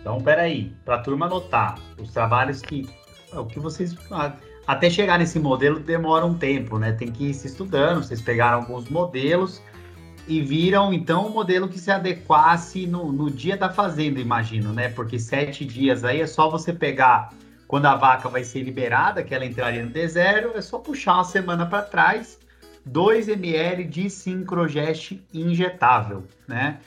Então, 0.00 0.20
peraí, 0.20 0.72
para 0.84 0.96
a 0.96 1.00
turma 1.00 1.28
notar, 1.28 1.78
os 1.98 2.12
trabalhos 2.12 2.62
que 2.62 2.88
é 3.32 3.38
o 3.38 3.46
que 3.46 3.58
vocês. 3.58 3.94
Até 4.66 4.90
chegar 4.90 5.18
nesse 5.18 5.38
modelo 5.38 5.78
demora 5.78 6.26
um 6.26 6.34
tempo, 6.34 6.78
né? 6.78 6.92
Tem 6.92 7.10
que 7.10 7.30
ir 7.30 7.34
se 7.34 7.46
estudando. 7.46 8.02
Vocês 8.02 8.20
pegaram 8.20 8.58
alguns 8.58 8.88
modelos 8.88 9.62
e 10.26 10.40
viram 10.40 10.92
então 10.92 11.26
um 11.26 11.30
modelo 11.30 11.68
que 11.68 11.78
se 11.78 11.90
adequasse 11.90 12.86
no, 12.86 13.12
no 13.12 13.30
dia 13.30 13.56
da 13.56 13.70
fazenda, 13.70 14.20
imagino, 14.20 14.72
né? 14.72 14.88
Porque 14.88 15.18
sete 15.18 15.64
dias 15.64 16.04
aí 16.04 16.20
é 16.20 16.26
só 16.26 16.50
você 16.50 16.72
pegar 16.72 17.32
quando 17.66 17.86
a 17.86 17.96
vaca 17.96 18.28
vai 18.28 18.44
ser 18.44 18.62
liberada, 18.62 19.22
que 19.22 19.34
ela 19.34 19.44
entraria 19.44 19.84
no 19.84 19.90
D0, 19.90 20.54
é 20.54 20.60
só 20.60 20.78
puxar 20.78 21.14
uma 21.14 21.24
semana 21.24 21.66
para 21.66 21.82
trás, 21.82 22.38
2 22.84 23.28
ml 23.28 23.84
de 23.84 24.08
sincrogeste 24.08 25.24
injetável, 25.34 26.24
né? 26.46 26.78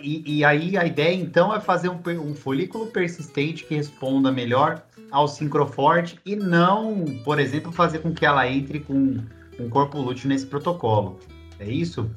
E, 0.00 0.38
e, 0.38 0.44
aí 0.44 0.76
a 0.76 0.84
ideia 0.84 1.12
então 1.12 1.52
é 1.52 1.58
fazer 1.58 1.88
um, 1.88 2.00
um 2.20 2.34
folículo 2.36 2.86
persistente 2.86 3.64
que 3.64 3.74
responda 3.74 4.30
melhor 4.30 4.80
ao 5.12 5.28
sincroforte 5.28 6.18
e 6.24 6.34
não, 6.34 7.04
por 7.22 7.38
exemplo, 7.38 7.70
fazer 7.70 8.00
com 8.00 8.12
que 8.12 8.24
ela 8.26 8.48
entre 8.48 8.80
com 8.80 9.18
um 9.60 9.68
corpo 9.68 9.98
lúteo 9.98 10.28
nesse 10.28 10.46
protocolo. 10.46 11.18
É 11.60 11.70
isso? 11.70 12.10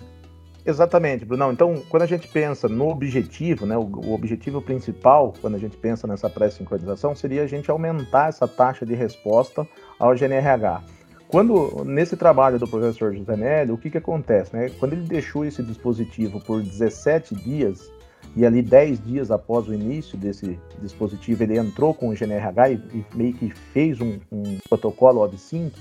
Exatamente, 0.66 1.24
Bruno. 1.26 1.52
Então, 1.52 1.84
quando 1.90 2.04
a 2.04 2.08
gente 2.08 2.28
pensa 2.28 2.68
no 2.68 2.90
objetivo, 2.90 3.68
né, 3.68 3.78
o, 3.78 3.84
o 3.84 4.14
objetivo 4.14 4.62
principal, 4.62 5.34
quando 5.40 5.56
a 5.56 5.60
gente 5.60 5.78
pensa 5.78 6.08
nessa 6.08 6.28
pré-sincronização, 6.28 7.14
seria 7.14 7.44
a 7.44 7.48
gente 7.48 7.70
aumentar 7.70 8.30
essa 8.30 8.48
taxa 8.48 8.84
de 8.84 8.96
resposta 8.96 9.68
ao 10.00 10.16
GNRH. 10.16 10.82
Quando, 11.28 11.84
nesse 11.86 12.16
trabalho 12.16 12.58
do 12.58 12.68
professor 12.68 13.14
José 13.14 13.36
Nélio, 13.36 13.76
o 13.76 13.78
que, 13.78 13.92
que 13.92 13.98
acontece? 13.98 14.56
Né? 14.56 14.70
Quando 14.80 14.94
ele 14.94 15.06
deixou 15.06 15.46
esse 15.46 15.62
dispositivo 15.62 16.40
por 16.40 16.62
17 16.62 17.36
dias, 17.36 17.92
e 18.36 18.46
ali 18.46 18.62
10 18.62 19.04
dias 19.04 19.32
após 19.32 19.68
o 19.68 19.74
início 19.74 20.18
desse 20.18 20.60
dispositivo, 20.82 21.44
ele 21.44 21.58
entrou 21.58 21.94
com 21.94 22.10
o 22.10 22.14
GNRH 22.14 22.70
e, 22.70 22.74
e 22.94 23.06
meio 23.16 23.34
que 23.34 23.50
fez 23.50 24.02
um, 24.02 24.20
um 24.32 24.58
protocolo 24.68 25.22
OB5, 25.22 25.72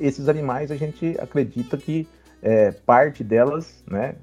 esses 0.00 0.28
animais 0.28 0.70
a 0.70 0.76
gente 0.76 1.16
acredita 1.20 1.76
que 1.76 2.08
é, 2.42 2.72
parte 2.72 3.22
delas 3.22 3.84
né, 3.88 4.16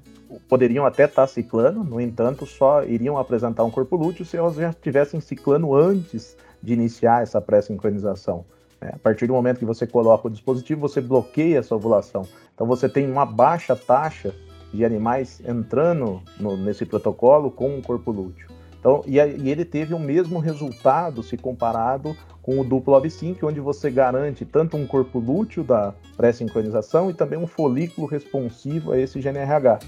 poderiam 0.48 0.84
até 0.84 1.04
estar 1.04 1.26
ciclando, 1.26 1.82
no 1.82 2.00
entanto, 2.00 2.46
só 2.46 2.84
iriam 2.84 3.18
apresentar 3.18 3.64
um 3.64 3.70
corpo 3.70 3.96
lúteo 3.96 4.24
se 4.24 4.36
elas 4.36 4.54
já 4.54 4.70
estivessem 4.70 5.20
ciclando 5.20 5.74
antes 5.74 6.36
de 6.62 6.72
iniciar 6.74 7.22
essa 7.22 7.40
pré-sincronização. 7.40 8.44
Né? 8.80 8.90
A 8.92 8.98
partir 8.98 9.26
do 9.26 9.32
momento 9.32 9.58
que 9.58 9.64
você 9.64 9.86
coloca 9.86 10.28
o 10.28 10.30
dispositivo, 10.30 10.80
você 10.80 11.00
bloqueia 11.00 11.58
essa 11.58 11.74
ovulação. 11.74 12.22
Então 12.54 12.66
você 12.66 12.88
tem 12.88 13.10
uma 13.10 13.24
baixa 13.24 13.74
taxa 13.74 14.34
de 14.72 14.84
animais 14.84 15.40
entrando 15.46 16.22
no, 16.38 16.56
nesse 16.56 16.84
protocolo 16.84 17.50
com 17.50 17.76
um 17.76 17.82
corpo 17.82 18.10
lúteo. 18.10 18.48
Então, 18.78 19.02
e, 19.06 19.16
e, 19.18 19.50
ele 19.50 19.64
teve 19.64 19.94
o 19.94 19.98
mesmo 19.98 20.40
resultado 20.40 21.22
se 21.22 21.36
comparado 21.36 22.16
com 22.42 22.58
o 22.58 22.64
duplo 22.64 22.94
OV-Sync, 22.94 23.44
onde 23.44 23.60
você 23.60 23.88
garante 23.90 24.44
tanto 24.44 24.76
um 24.76 24.86
corpo 24.86 25.20
lúteo 25.20 25.62
da 25.62 25.94
pré-sincronização 26.16 27.08
e 27.08 27.14
também 27.14 27.38
um 27.38 27.46
folículo 27.46 28.08
responsivo 28.08 28.90
a 28.90 28.98
esse 28.98 29.20
GNRH. 29.20 29.78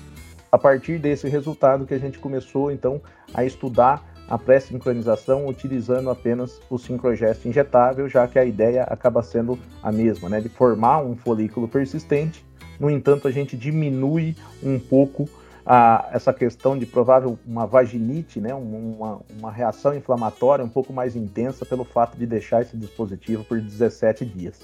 A 0.53 0.59
partir 0.59 1.01
desse 1.01 1.29
resultado 1.29 1.85
que 1.85 1.95
a 1.95 1.99
gente 1.99 2.21
começou, 2.21 2.71
então, 2.71 3.03
a 3.35 3.45
estudar 3.45 4.05
a 4.29 4.39
pré-sincronização 4.39 5.47
utilizando 5.49 6.09
apenas 6.09 6.61
o 6.71 6.79
sincrogesto 6.79 7.49
injetável, 7.49 8.09
já 8.09 8.29
que 8.29 8.39
a 8.39 8.45
ideia 8.45 8.85
acaba 8.85 9.23
sendo 9.23 9.59
a 9.83 9.91
mesma, 9.91 10.29
né, 10.29 10.41
de 10.41 10.49
formar 10.49 11.03
um 11.03 11.17
folículo 11.17 11.67
persistente 11.67 12.45
no 12.79 12.91
entanto, 12.91 13.29
a 13.29 13.31
gente 13.31 13.57
diminui 13.57 14.37
um 14.63 14.79
pouco 14.79 15.29
a, 15.65 16.09
essa 16.13 16.33
questão 16.33 16.77
de 16.77 16.87
provável 16.87 17.39
uma 17.47 17.67
vaginite, 17.67 18.41
né, 18.41 18.55
uma, 18.55 19.21
uma 19.39 19.51
reação 19.51 19.95
inflamatória 19.95 20.65
um 20.65 20.69
pouco 20.69 20.93
mais 20.93 21.17
intensa 21.17 21.65
pelo 21.65 21.85
fato 21.85 22.17
de 22.17 22.27
deixar 22.27 22.63
esse 22.63 22.77
dispositivo 22.77 23.45
por 23.45 23.61
17 23.61 24.25
dias. 24.25 24.61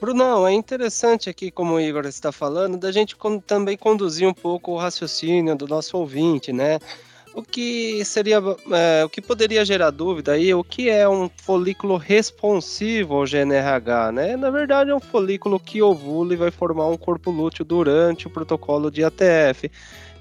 Brunão, 0.00 0.48
é 0.48 0.52
interessante 0.52 1.28
aqui, 1.28 1.50
como 1.50 1.74
o 1.74 1.80
Igor 1.80 2.06
está 2.06 2.32
falando, 2.32 2.78
da 2.78 2.90
gente 2.90 3.14
também 3.46 3.76
conduzir 3.76 4.26
um 4.26 4.32
pouco 4.32 4.72
o 4.72 4.78
raciocínio 4.78 5.54
do 5.54 5.68
nosso 5.68 5.98
ouvinte, 5.98 6.54
né? 6.54 6.78
O 7.32 7.42
que 7.42 8.04
seria, 8.04 8.38
é, 8.72 9.04
o 9.04 9.08
que 9.08 9.20
poderia 9.20 9.64
gerar 9.64 9.90
dúvida 9.90 10.32
aí, 10.32 10.52
o 10.52 10.64
que 10.64 10.88
é 10.88 11.08
um 11.08 11.30
folículo 11.36 11.96
responsivo 11.96 13.14
ao 13.14 13.24
GNRH, 13.24 14.12
né? 14.12 14.36
Na 14.36 14.50
verdade, 14.50 14.90
é 14.90 14.94
um 14.94 15.00
folículo 15.00 15.60
que 15.60 15.80
ovula 15.80 16.34
e 16.34 16.36
vai 16.36 16.50
formar 16.50 16.88
um 16.88 16.96
corpo 16.96 17.30
lúteo 17.30 17.64
durante 17.64 18.26
o 18.26 18.30
protocolo 18.30 18.90
de 18.90 19.04
ATF. 19.04 19.70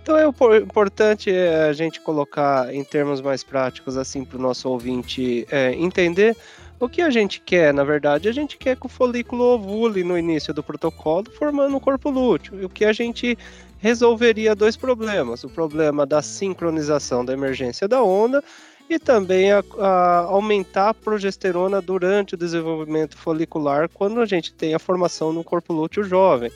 Então 0.03 0.17
é 0.17 0.57
importante 0.57 1.31
é, 1.31 1.67
a 1.67 1.73
gente 1.73 1.99
colocar 1.99 2.73
em 2.73 2.83
termos 2.83 3.21
mais 3.21 3.43
práticos, 3.43 3.97
assim, 3.97 4.23
para 4.23 4.37
o 4.37 4.41
nosso 4.41 4.69
ouvinte 4.69 5.47
é, 5.51 5.73
entender 5.73 6.35
o 6.79 6.87
que 6.87 7.01
a 7.01 7.09
gente 7.09 7.41
quer, 7.41 7.73
na 7.73 7.83
verdade, 7.83 8.29
a 8.29 8.31
gente 8.31 8.57
quer 8.57 8.77
que 8.77 8.85
o 8.85 8.89
folículo 8.89 9.43
ovule 9.43 10.03
no 10.03 10.17
início 10.17 10.53
do 10.53 10.63
protocolo, 10.63 11.29
formando 11.31 11.75
um 11.75 11.79
corpo 11.79 12.09
lúteo. 12.09 12.59
E 12.61 12.65
o 12.65 12.69
que 12.69 12.85
a 12.85 12.93
gente 12.93 13.37
resolveria 13.79 14.55
dois 14.55 14.77
problemas: 14.77 15.43
o 15.43 15.49
problema 15.49 16.05
da 16.05 16.21
sincronização 16.21 17.25
da 17.25 17.33
emergência 17.33 17.87
da 17.87 18.01
onda 18.01 18.43
e 18.89 18.97
também 18.97 19.51
a, 19.51 19.63
a 19.77 20.17
aumentar 20.21 20.89
a 20.89 20.93
progesterona 20.93 21.81
durante 21.81 22.33
o 22.33 22.37
desenvolvimento 22.37 23.15
folicular 23.15 23.87
quando 23.89 24.19
a 24.19 24.25
gente 24.25 24.51
tem 24.51 24.73
a 24.73 24.79
formação 24.79 25.31
no 25.31 25.43
corpo 25.43 25.73
lúteo 25.73 26.03
jovem. 26.03 26.51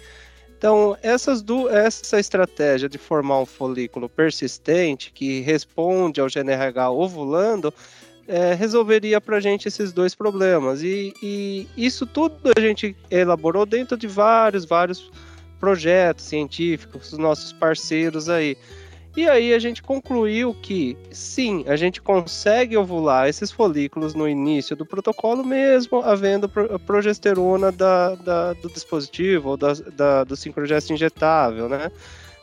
Então, 0.58 0.98
essas 1.04 1.42
do, 1.42 1.70
essa 1.70 2.18
estratégia 2.18 2.88
de 2.88 2.98
formar 2.98 3.42
um 3.42 3.46
folículo 3.46 4.08
persistente 4.08 5.12
que 5.12 5.42
responde 5.42 6.22
ao 6.22 6.28
GNRH 6.28 6.90
ovulando 6.90 7.74
é, 8.28 8.54
resolveria 8.54 9.20
para 9.20 9.38
a 9.38 9.40
gente 9.40 9.68
esses 9.68 9.92
dois 9.92 10.16
problemas. 10.16 10.82
E, 10.82 11.14
e, 11.22 11.68
isso 11.76 12.06
tudo 12.06 12.36
a 12.56 12.60
gente 12.60 12.96
elaborou 13.10 13.66
dentro 13.66 13.98
de 13.98 14.08
vários, 14.08 14.66
vários 14.66 15.12
projetos 15.60 16.26
científicos, 16.26 17.14
os 17.14 17.20
nossos 17.20 17.54
parceiros 17.54 18.30
aí. 18.30 18.58
E 19.16 19.30
aí 19.30 19.54
a 19.54 19.60
gente 19.60 19.84
concluiu 19.84 20.56
que 20.56 20.98
sim, 21.12 21.64
a 21.68 21.76
gente 21.76 22.02
consegue 22.02 22.76
ovular 22.76 23.30
esses 23.30 23.52
folículos 23.52 24.16
no 24.16 24.28
início 24.28 24.76
do 24.76 24.88
protocolo, 24.88 25.46
mesmo 25.46 26.02
havendo 26.02 26.50
progesterona 26.50 27.72
da, 27.72 28.16
da 28.16 28.54
do 28.54 28.70
dispositivo 28.70 29.50
ou 29.50 29.58
da, 29.58 29.74
da, 29.96 30.24
do 30.24 30.36
sincrogesto 30.36 30.92
injetável, 30.92 31.70
né? 31.70 31.92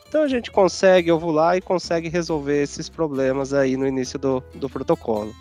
Então 0.07 0.23
a 0.23 0.27
gente 0.29 0.49
consegue 0.49 1.11
ovular 1.11 1.57
e 1.57 1.61
consegue 1.61 2.07
resolver 2.07 2.63
esses 2.63 2.87
problemas 2.87 3.53
aí 3.53 3.75
no 3.75 3.85
início 3.85 4.17
do, 4.17 4.41
do 4.55 4.69
protocolo. 4.69 5.35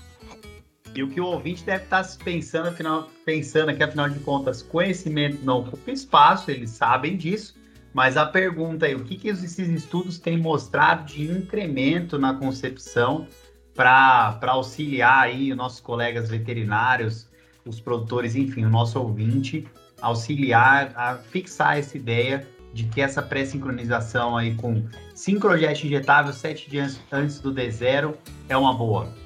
E 0.95 1.03
o 1.03 1.09
que 1.09 1.21
o 1.21 1.27
ouvinte 1.27 1.65
deve 1.65 1.85
estar 1.85 2.05
pensando, 2.25 2.69
afinal, 2.69 3.09
pensando 3.25 3.75
que, 3.75 3.83
afinal 3.83 4.09
de 4.09 4.19
contas, 4.21 4.61
conhecimento 4.63 5.45
não 5.45 5.61
ocupa 5.61 5.91
espaço, 5.91 6.51
eles 6.51 6.71
sabem 6.71 7.17
disso, 7.17 7.55
mas 7.93 8.17
a 8.17 8.27
pergunta 8.27 8.89
é, 8.89 8.95
o 8.95 9.05
que, 9.05 9.17
que 9.17 9.29
esses 9.29 9.59
estudos 9.59 10.19
têm 10.19 10.37
mostrado 10.37 11.05
de 11.05 11.31
incremento 11.31 12.19
na 12.19 12.35
concepção 12.35 13.27
para 13.75 14.39
auxiliar 14.43 15.25
aí 15.25 15.51
os 15.51 15.57
nossos 15.57 15.81
colegas 15.81 16.29
veterinários, 16.29 17.29
os 17.65 17.81
produtores, 17.81 18.35
enfim, 18.35 18.65
o 18.65 18.71
nosso 18.71 18.99
ouvinte, 18.99 19.67
auxiliar 20.01 20.93
a 20.97 21.17
fixar 21.17 21.79
essa 21.79 21.97
ideia 21.97 22.47
de 22.73 22.85
que 22.85 23.01
essa 23.01 23.21
pré-sincronização 23.21 24.37
aí 24.37 24.55
com 24.55 24.85
sincrojet 25.15 25.87
injetável 25.87 26.33
sete 26.33 26.71
dias 26.71 27.01
antes 27.11 27.41
do 27.41 27.53
D0 27.53 28.15
é 28.49 28.57
uma 28.57 28.73
boa? 28.73 29.20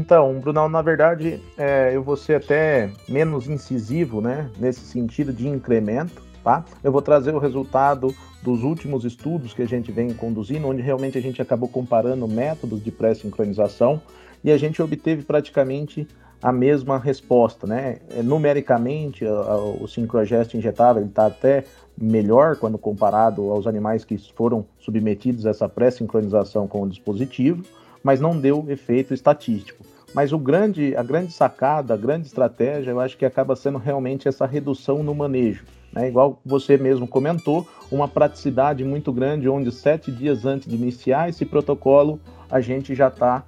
Então, 0.00 0.40
Brunão, 0.40 0.66
na 0.66 0.80
verdade, 0.80 1.42
é, 1.58 1.94
eu 1.94 2.02
vou 2.02 2.16
ser 2.16 2.36
até 2.36 2.90
menos 3.06 3.46
incisivo, 3.46 4.22
né, 4.22 4.50
nesse 4.58 4.80
sentido 4.80 5.30
de 5.30 5.46
incremento, 5.46 6.22
tá? 6.42 6.64
Eu 6.82 6.90
vou 6.90 7.02
trazer 7.02 7.34
o 7.34 7.38
resultado 7.38 8.14
dos 8.42 8.62
últimos 8.62 9.04
estudos 9.04 9.52
que 9.52 9.60
a 9.60 9.68
gente 9.68 9.92
vem 9.92 10.14
conduzindo, 10.14 10.66
onde 10.66 10.80
realmente 10.80 11.18
a 11.18 11.20
gente 11.20 11.42
acabou 11.42 11.68
comparando 11.68 12.26
métodos 12.26 12.82
de 12.82 12.90
pré-sincronização 12.90 14.00
e 14.42 14.50
a 14.50 14.56
gente 14.56 14.80
obteve 14.80 15.22
praticamente 15.22 16.08
a 16.42 16.50
mesma 16.50 16.98
resposta, 16.98 17.66
né? 17.66 17.98
É, 18.16 18.22
numericamente, 18.22 19.26
o 19.26 19.86
sincrogest 19.86 20.54
injetável 20.54 21.04
está 21.04 21.26
até 21.26 21.64
melhor 22.00 22.56
quando 22.56 22.78
comparado 22.78 23.50
aos 23.50 23.66
animais 23.66 24.02
que 24.02 24.16
foram 24.34 24.64
submetidos 24.78 25.44
a 25.44 25.50
essa 25.50 25.68
pré-sincronização 25.68 26.66
com 26.66 26.80
o 26.80 26.88
dispositivo, 26.88 27.62
mas 28.02 28.20
não 28.20 28.38
deu 28.38 28.64
efeito 28.68 29.14
estatístico. 29.14 29.84
Mas 30.14 30.32
o 30.32 30.38
grande, 30.38 30.96
a 30.96 31.02
grande 31.02 31.32
sacada, 31.32 31.94
a 31.94 31.96
grande 31.96 32.26
estratégia, 32.26 32.90
eu 32.90 33.00
acho 33.00 33.16
que 33.16 33.24
acaba 33.24 33.54
sendo 33.54 33.78
realmente 33.78 34.26
essa 34.26 34.44
redução 34.44 35.02
no 35.02 35.14
manejo. 35.14 35.64
Né? 35.92 36.08
Igual 36.08 36.40
você 36.44 36.76
mesmo 36.76 37.06
comentou, 37.06 37.66
uma 37.90 38.08
praticidade 38.08 38.84
muito 38.84 39.12
grande, 39.12 39.48
onde 39.48 39.70
sete 39.70 40.10
dias 40.10 40.44
antes 40.44 40.68
de 40.68 40.74
iniciar 40.74 41.28
esse 41.28 41.44
protocolo, 41.44 42.20
a 42.50 42.60
gente 42.60 42.94
já 42.94 43.08
está 43.08 43.44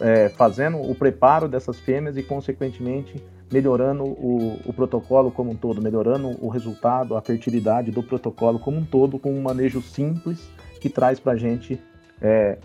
é, 0.00 0.30
fazendo 0.30 0.78
o 0.78 0.94
preparo 0.94 1.46
dessas 1.48 1.78
fêmeas 1.78 2.16
e, 2.16 2.22
consequentemente, 2.22 3.22
melhorando 3.52 4.04
o, 4.04 4.58
o, 4.64 4.72
protocolo 4.72 5.30
como 5.30 5.50
um 5.50 5.56
todo, 5.56 5.82
melhorando 5.82 6.36
o 6.40 6.48
resultado, 6.48 7.16
a 7.16 7.20
fertilidade 7.20 7.90
do 7.90 8.02
protocolo 8.02 8.58
como 8.58 8.78
um 8.78 8.84
todo, 8.84 9.18
com 9.18 9.32
um 9.32 9.42
manejo 9.42 9.82
simples 9.82 10.48
que 10.80 10.88
traz 10.88 11.18
para 11.18 11.32
a 11.32 11.36
gente 11.36 11.78
é, 12.22 12.58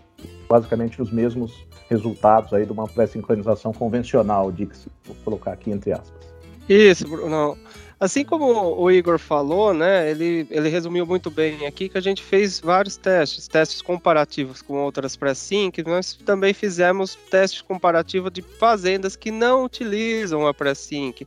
basicamente 0.50 1.02
os 1.02 1.12
mesmos 1.12 1.66
resultados 1.90 2.54
aí 2.54 2.66
de 2.66 2.72
uma 2.72 2.88
pré-sincronização 2.88 3.72
convencional, 3.74 4.52
Dix, 4.52 4.88
vou 5.06 5.16
colocar 5.24 5.52
aqui 5.52 5.72
entre 5.72 5.92
aspas. 5.92 6.26
Isso, 6.68 7.08
Bruno. 7.08 7.58
Assim 7.98 8.26
como 8.26 8.76
o 8.76 8.92
Igor 8.92 9.18
falou, 9.18 9.74
né, 9.74 10.12
ele, 10.12 10.46
ele 10.52 10.68
resumiu 10.68 11.06
muito 11.06 11.32
bem 11.32 11.66
aqui 11.66 11.88
que 11.88 11.98
a 11.98 12.02
gente 12.02 12.22
fez 12.22 12.60
vários 12.60 12.98
testes, 12.98 13.48
testes 13.48 13.82
comparativos 13.82 14.62
com 14.62 14.84
outras 14.84 15.16
pré-sync, 15.16 15.82
nós 15.84 16.14
também 16.14 16.54
fizemos 16.54 17.16
testes 17.32 17.62
comparativos 17.62 18.32
de 18.32 18.42
fazendas 18.42 19.16
que 19.16 19.32
não 19.32 19.64
utilizam 19.64 20.46
a 20.46 20.54
pré-sync. 20.54 21.26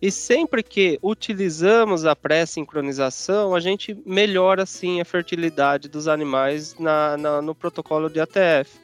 E 0.00 0.12
sempre 0.12 0.62
que 0.62 0.98
utilizamos 1.02 2.04
a 2.04 2.14
pré-sincronização, 2.14 3.54
a 3.54 3.58
gente 3.58 3.96
melhora 4.06 4.64
sim 4.64 5.00
a 5.00 5.04
fertilidade 5.04 5.88
dos 5.88 6.06
animais 6.06 6.76
na, 6.78 7.16
na 7.16 7.42
no 7.42 7.52
protocolo 7.52 8.08
de 8.08 8.20
ATF. 8.20 8.78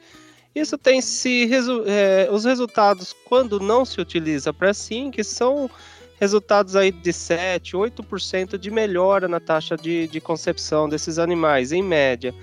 Isso 0.54 0.76
tem 0.76 1.00
se 1.00 1.48
é, 1.86 2.28
os 2.30 2.44
resultados 2.44 3.14
quando 3.24 3.60
não 3.60 3.84
se 3.84 4.00
utiliza 4.00 4.50
a 4.50 4.52
pré-sync 4.52 5.22
são 5.22 5.70
resultados 6.18 6.74
aí 6.74 6.90
de 6.90 7.12
7, 7.12 7.76
8% 7.76 8.58
de 8.58 8.70
melhora 8.70 9.28
na 9.28 9.40
taxa 9.40 9.76
de, 9.76 10.08
de 10.08 10.20
concepção 10.20 10.88
desses 10.88 11.18
animais, 11.18 11.70
em 11.72 11.82
média. 11.82 12.34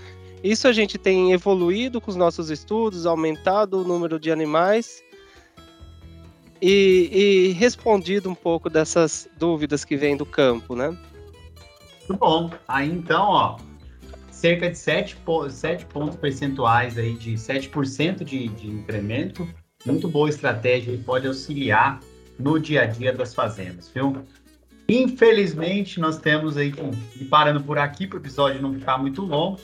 Isso 0.43 0.67
a 0.67 0.73
gente 0.73 0.97
tem 0.97 1.33
evoluído 1.33 2.01
com 2.01 2.09
os 2.09 2.15
nossos 2.15 2.49
estudos, 2.49 3.05
aumentado 3.05 3.81
o 3.81 3.83
número 3.83 4.19
de 4.19 4.31
animais 4.31 5.03
e, 6.61 7.09
e 7.11 7.51
respondido 7.53 8.29
um 8.29 8.35
pouco 8.35 8.69
dessas 8.69 9.27
dúvidas 9.37 9.83
que 9.83 9.97
vêm 9.97 10.15
do 10.15 10.25
campo, 10.25 10.75
né? 10.75 10.95
Muito 12.07 12.19
bom. 12.19 12.51
Aí 12.67 12.89
então, 12.89 13.23
ó, 13.23 13.57
cerca 14.29 14.69
de 14.69 14.77
7, 14.77 15.17
7 15.49 15.85
pontos 15.85 16.17
percentuais 16.17 16.97
aí 16.97 17.13
de 17.13 17.33
7% 17.33 18.23
de, 18.23 18.47
de 18.49 18.67
incremento. 18.67 19.47
Muito 19.85 20.07
boa 20.07 20.29
estratégia 20.29 20.91
e 20.91 20.97
pode 20.97 21.25
auxiliar 21.25 21.99
no 22.37 22.59
dia 22.59 22.83
a 22.83 22.85
dia 22.85 23.13
das 23.13 23.33
fazendas, 23.33 23.89
viu? 23.93 24.23
Infelizmente, 24.87 25.99
nós 25.99 26.17
temos 26.17 26.57
aí 26.57 26.73
e 27.19 27.25
parando 27.25 27.63
por 27.63 27.77
aqui 27.77 28.05
para 28.05 28.17
o 28.17 28.21
episódio 28.21 28.61
não 28.61 28.73
ficar 28.73 28.97
muito 28.97 29.21
longo. 29.21 29.59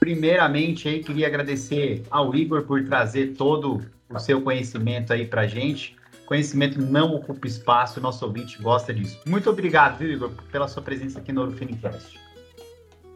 Primeiramente, 0.00 0.88
aí 0.88 1.02
queria 1.02 1.26
agradecer 1.26 2.02
ao 2.10 2.34
Igor 2.34 2.62
por 2.64 2.84
trazer 2.84 3.34
todo 3.34 3.80
o 4.08 4.18
seu 4.18 4.40
conhecimento 4.40 5.12
aí 5.12 5.26
para 5.26 5.46
gente. 5.46 5.97
Conhecimento 6.28 6.78
não 6.78 7.14
ocupa 7.14 7.46
espaço, 7.46 8.02
nosso 8.02 8.22
ouvinte 8.22 8.60
gosta 8.60 8.92
disso. 8.92 9.18
Muito 9.26 9.48
obrigado, 9.48 9.96
viu, 9.96 10.12
Igor, 10.12 10.30
pela 10.52 10.68
sua 10.68 10.82
presença 10.82 11.18
aqui 11.20 11.32
no 11.32 11.40
Orufinicast. 11.40 12.20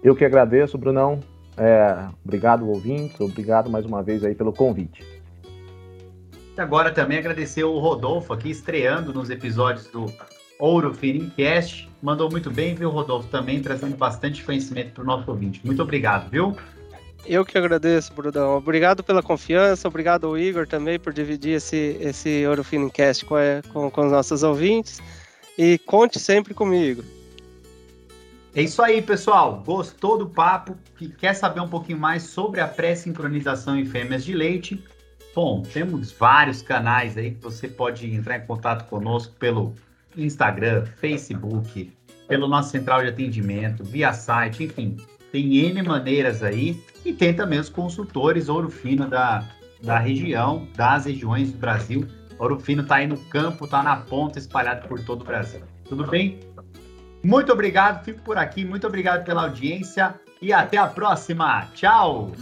Eu 0.03 0.17
que 0.17 0.25
agradeço, 0.25 0.79
Brunão. 0.79 1.21
É, 1.55 2.09
obrigado, 2.25 2.67
ouvintes. 2.67 3.21
Obrigado 3.21 3.69
mais 3.69 3.85
uma 3.85 4.03
vez 4.03 4.25
aí 4.25 4.35
pelo 4.35 4.51
convite. 4.51 5.05
E 6.57 6.59
agora 6.59 6.91
também 6.91 7.19
agradecer 7.19 7.65
o 7.65 7.79
Rodolfo 7.79 8.33
aqui, 8.33 8.49
estreando 8.49 9.13
nos 9.13 9.29
episódios 9.29 9.89
do 9.89 10.07
Ouro 10.59 10.95
Finicast. 10.95 11.91
Mandou 12.03 12.31
muito 12.31 12.51
bem, 12.51 12.75
viu, 12.75 12.89
Rodolfo? 12.89 13.29
Também 13.29 13.61
trazendo 13.61 13.95
bastante 13.95 14.43
conhecimento 14.43 14.93
para 14.93 15.03
o 15.03 15.07
nosso 15.07 15.31
ouvinte. 15.31 15.61
Muito 15.67 15.83
obrigado, 15.83 16.31
viu? 16.31 16.57
Eu 17.25 17.45
que 17.45 17.57
agradeço, 17.57 18.13
Brudão. 18.13 18.57
Obrigado 18.57 19.03
pela 19.03 19.23
confiança, 19.23 19.87
obrigado 19.87 20.27
ao 20.27 20.37
Igor 20.37 20.67
também 20.67 20.99
por 20.99 21.13
dividir 21.13 21.55
esse, 21.55 21.97
esse 22.01 22.45
Ouro 22.47 22.65
Finicast 22.65 23.25
com, 23.25 23.37
com, 23.73 23.91
com 23.91 24.07
os 24.07 24.13
nossos 24.13 24.43
ouvintes. 24.43 25.01
E 25.57 25.79
conte 25.79 26.19
sempre 26.19 26.53
comigo. 26.53 27.05
É 28.55 28.63
isso 28.63 28.83
aí, 28.83 29.01
pessoal. 29.01 29.63
Gostou 29.65 30.19
do 30.19 30.29
papo? 30.29 30.77
Que 30.97 31.09
quer 31.09 31.35
saber 31.35 31.61
um 31.61 31.69
pouquinho 31.69 31.99
mais 31.99 32.25
sobre 32.25 32.61
a 32.61 32.67
pré-sincronização 32.67 33.79
em 33.79 33.87
fêmeas 33.87 34.25
de 34.25 34.35
leite? 34.35 34.83
Bom, 35.35 35.63
temos 35.63 36.13
vários 36.13 36.61
canais 36.61 37.17
aí 37.17 37.31
que 37.31 37.43
você 37.43 37.67
pode 37.67 38.13
entrar 38.13 38.37
em 38.37 38.47
contato 38.47 38.87
conosco 38.89 39.33
pelo 39.39 39.75
Instagram, 40.15 40.85
Facebook, 41.01 41.91
pelo 42.29 42.47
nosso 42.47 42.71
central 42.71 43.03
de 43.03 43.09
atendimento, 43.09 43.83
via 43.83 44.13
site, 44.13 44.65
enfim, 44.65 44.97
tem 45.33 45.57
N 45.57 45.83
maneiras 45.83 46.43
aí. 46.43 46.81
E 47.05 47.13
tem 47.13 47.35
também 47.35 47.59
os 47.59 47.69
consultores 47.69 48.49
Ouro 48.49 48.71
Fino 48.71 49.09
da, 49.09 49.43
da 49.83 49.99
região, 49.99 50.69
das 50.77 51.07
regiões 51.07 51.51
do 51.51 51.59
Brasil. 51.59 52.07
Ouro 52.39 52.61
Fino 52.61 52.83
está 52.83 52.97
aí 52.97 53.07
no 53.07 53.17
campo, 53.17 53.65
está 53.65 53.83
na 53.83 53.97
ponta, 53.97 54.39
espalhado 54.39 54.87
por 54.87 55.01
todo 55.01 55.23
o 55.23 55.25
Brasil. 55.25 55.63
Tudo 55.89 56.07
bem? 56.07 56.39
Muito 57.25 57.53
obrigado, 57.53 58.05
fico 58.05 58.21
por 58.23 58.37
aqui. 58.37 58.65
Muito 58.65 58.87
obrigado 58.87 59.25
pela 59.25 59.43
audiência 59.43 60.15
e 60.41 60.53
até 60.53 60.77
a 60.77 60.87
próxima. 60.87 61.69
Tchau! 61.75 62.33